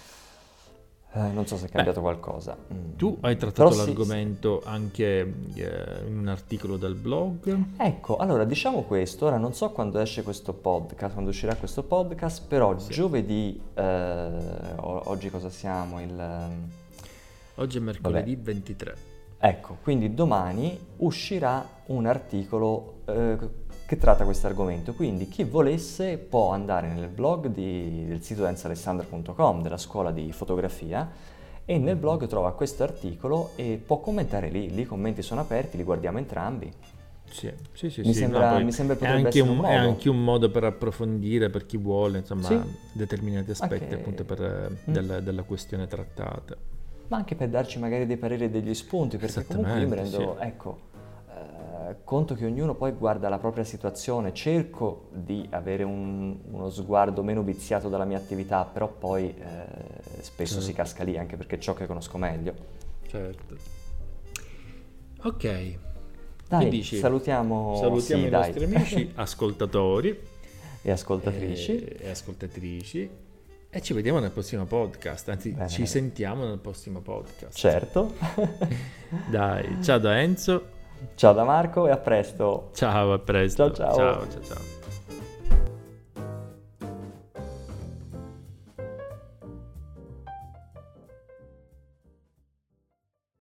Eh, 1.15 1.29
non 1.29 1.47
so 1.47 1.59
se 1.59 1.67
è 1.67 1.69
cambiato 1.69 2.01
Beh, 2.01 2.07
qualcosa. 2.07 2.57
Mm. 2.73 2.97
Tu 2.97 3.19
hai 3.21 3.37
trattato 3.37 3.69
Però 3.69 3.85
l'argomento 3.85 4.61
sì, 4.63 4.69
anche 4.69 5.35
eh, 5.55 6.07
in 6.07 6.19
un 6.19 6.29
articolo 6.29 6.79
del 6.79 6.95
blog. 6.95 7.55
Ecco, 7.77 8.17
allora 8.17 8.45
diciamo 8.45 8.83
questo, 8.83 9.27
ora 9.27 9.37
non 9.37 9.53
so 9.53 9.71
quando 9.73 9.99
esce 9.99 10.23
questo 10.23 10.55
podcast, 10.55 11.13
quando 11.13 11.31
uscirà 11.31 11.55
questo 11.55 11.83
podcast, 11.83 12.47
però 12.47 12.79
sì. 12.79 12.93
giovedì, 12.93 13.61
eh, 13.75 14.75
oggi 14.79 15.29
cosa 15.29 15.51
siamo? 15.51 16.01
Il, 16.01 16.49
oggi 17.57 17.77
è 17.77 17.81
mercoledì 17.81 18.35
Vabbè. 18.35 18.53
23. 18.53 18.97
Ecco, 19.45 19.79
quindi 19.83 20.15
domani 20.15 20.79
uscirà 20.99 21.69
un 21.87 22.07
articolo 22.07 23.01
eh, 23.07 23.37
che 23.93 23.99
tratta 23.99 24.25
questo 24.25 24.47
argomento, 24.47 24.95
quindi 24.95 25.29
chi 25.29 25.45
volesse 25.45 26.17
può 26.17 26.51
andare 26.51 26.89
nel 26.89 27.09
blog 27.09 27.49
di, 27.49 28.07
del 28.07 28.23
sito 28.23 28.47
ensalessandra.com 28.47 29.61
della 29.61 29.77
scuola 29.77 30.11
di 30.11 30.33
fotografia 30.33 31.11
e 31.67 31.77
nel 31.77 31.97
blog 31.97 32.27
trova 32.27 32.55
questo 32.55 32.85
articolo 32.85 33.51
e 33.55 33.79
può 33.85 34.01
commentare 34.01 34.49
lì, 34.49 34.71
lì 34.71 34.81
i 34.81 34.87
commenti 34.87 35.21
sono 35.21 35.43
aperti, 35.43 35.77
li 35.77 35.83
guardiamo 35.83 36.17
entrambi. 36.17 36.73
Sì, 37.29 37.53
sì, 37.75 37.91
sì. 37.91 38.01
Mi, 38.01 38.15
sì, 38.15 38.21
sembra, 38.21 38.57
no, 38.57 38.65
mi 38.65 38.73
sembra 38.73 38.97
potrebbe 38.97 39.21
è 39.21 39.25
anche, 39.25 39.41
un, 39.41 39.59
un 39.59 39.65
è 39.65 39.75
anche 39.75 40.09
un 40.09 40.25
modo 40.25 40.51
per 40.51 40.65
approfondire 40.65 41.51
per 41.51 41.67
chi 41.67 41.77
vuole, 41.77 42.21
insomma, 42.21 42.45
sì. 42.45 42.59
determinati 42.93 43.51
aspetti 43.51 43.85
okay. 43.85 43.99
appunto 43.99 44.25
per, 44.25 44.71
mm. 44.71 44.91
della, 44.91 45.21
della 45.21 45.43
questione 45.43 45.87
trattata 45.87 46.57
ma 47.09 47.19
anche 47.19 47.35
per 47.35 47.51
darci 47.51 47.79
magari 47.79 48.07
dei 48.07 48.17
pareri 48.17 48.45
e 48.45 48.51
degli 48.51 48.73
spunti, 48.73 49.19
perché 49.19 49.45
comunque 49.45 49.81
io 49.81 49.87
mi 49.87 49.95
rendo, 49.97 50.37
sì. 50.41 50.47
ecco, 50.47 50.79
conto 52.05 52.35
che 52.35 52.45
ognuno 52.45 52.75
poi 52.75 52.93
guarda 52.93 53.29
la 53.29 53.39
propria 53.39 53.65
situazione, 53.65 54.33
cerco 54.33 55.09
di 55.13 55.47
avere 55.51 55.83
un, 55.83 56.39
uno 56.51 56.71
sguardo 56.71 57.23
meno 57.23 57.43
viziato 57.43 57.89
dalla 57.89 58.05
mia 58.05 58.19
attività, 58.19 58.65
però 58.65 58.89
poi 58.89 59.35
eh, 59.35 60.23
spesso 60.23 60.55
certo. 60.55 60.67
si 60.67 60.73
casca 60.73 61.05
lì 61.05 61.19
anche 61.19 61.37
perché 61.37 61.57
è 61.57 61.59
ciò 61.59 61.75
che 61.75 61.87
conosco 61.87 62.19
meglio. 62.19 62.55
Certo. 63.07 63.57
Ok. 65.23 65.79
Dai, 66.49 66.69
dici, 66.69 66.97
salutiamo, 66.99 67.77
salutiamo 67.77 68.23
sì, 68.23 68.27
i 68.27 68.31
dai. 68.31 68.41
nostri 68.41 68.65
amici, 68.65 69.13
ascoltatori 69.17 70.21
e 70.83 70.91
ascoltatrici. 70.91 71.77
E, 71.79 71.97
e 72.01 72.11
ascoltatrici 72.11 73.11
e 73.75 73.81
ci 73.81 73.95
vediamo 73.95 74.19
nel 74.19 74.31
prossimo 74.31 74.67
podcast, 74.67 75.31
anzi 75.31 75.53
Bene. 75.53 75.67
ci 75.67 75.87
sentiamo 75.87 76.45
nel 76.45 76.59
prossimo 76.59 77.01
podcast. 77.01 77.57
Certo. 77.57 78.13
Dai, 79.31 79.83
ciao 79.83 79.97
da 79.97 80.21
Enzo. 80.21 80.82
Ciao 81.15 81.33
da 81.33 81.45
Marco 81.45 81.87
e 81.87 81.91
a 81.91 81.97
presto. 81.97 82.71
Ciao, 82.75 83.13
a 83.13 83.19
presto. 83.19 83.71
Ciao 83.73 83.95
ciao. 83.95 83.97
Ciao 83.97 84.29
ciao 84.29 84.43
ciao. 84.43 84.82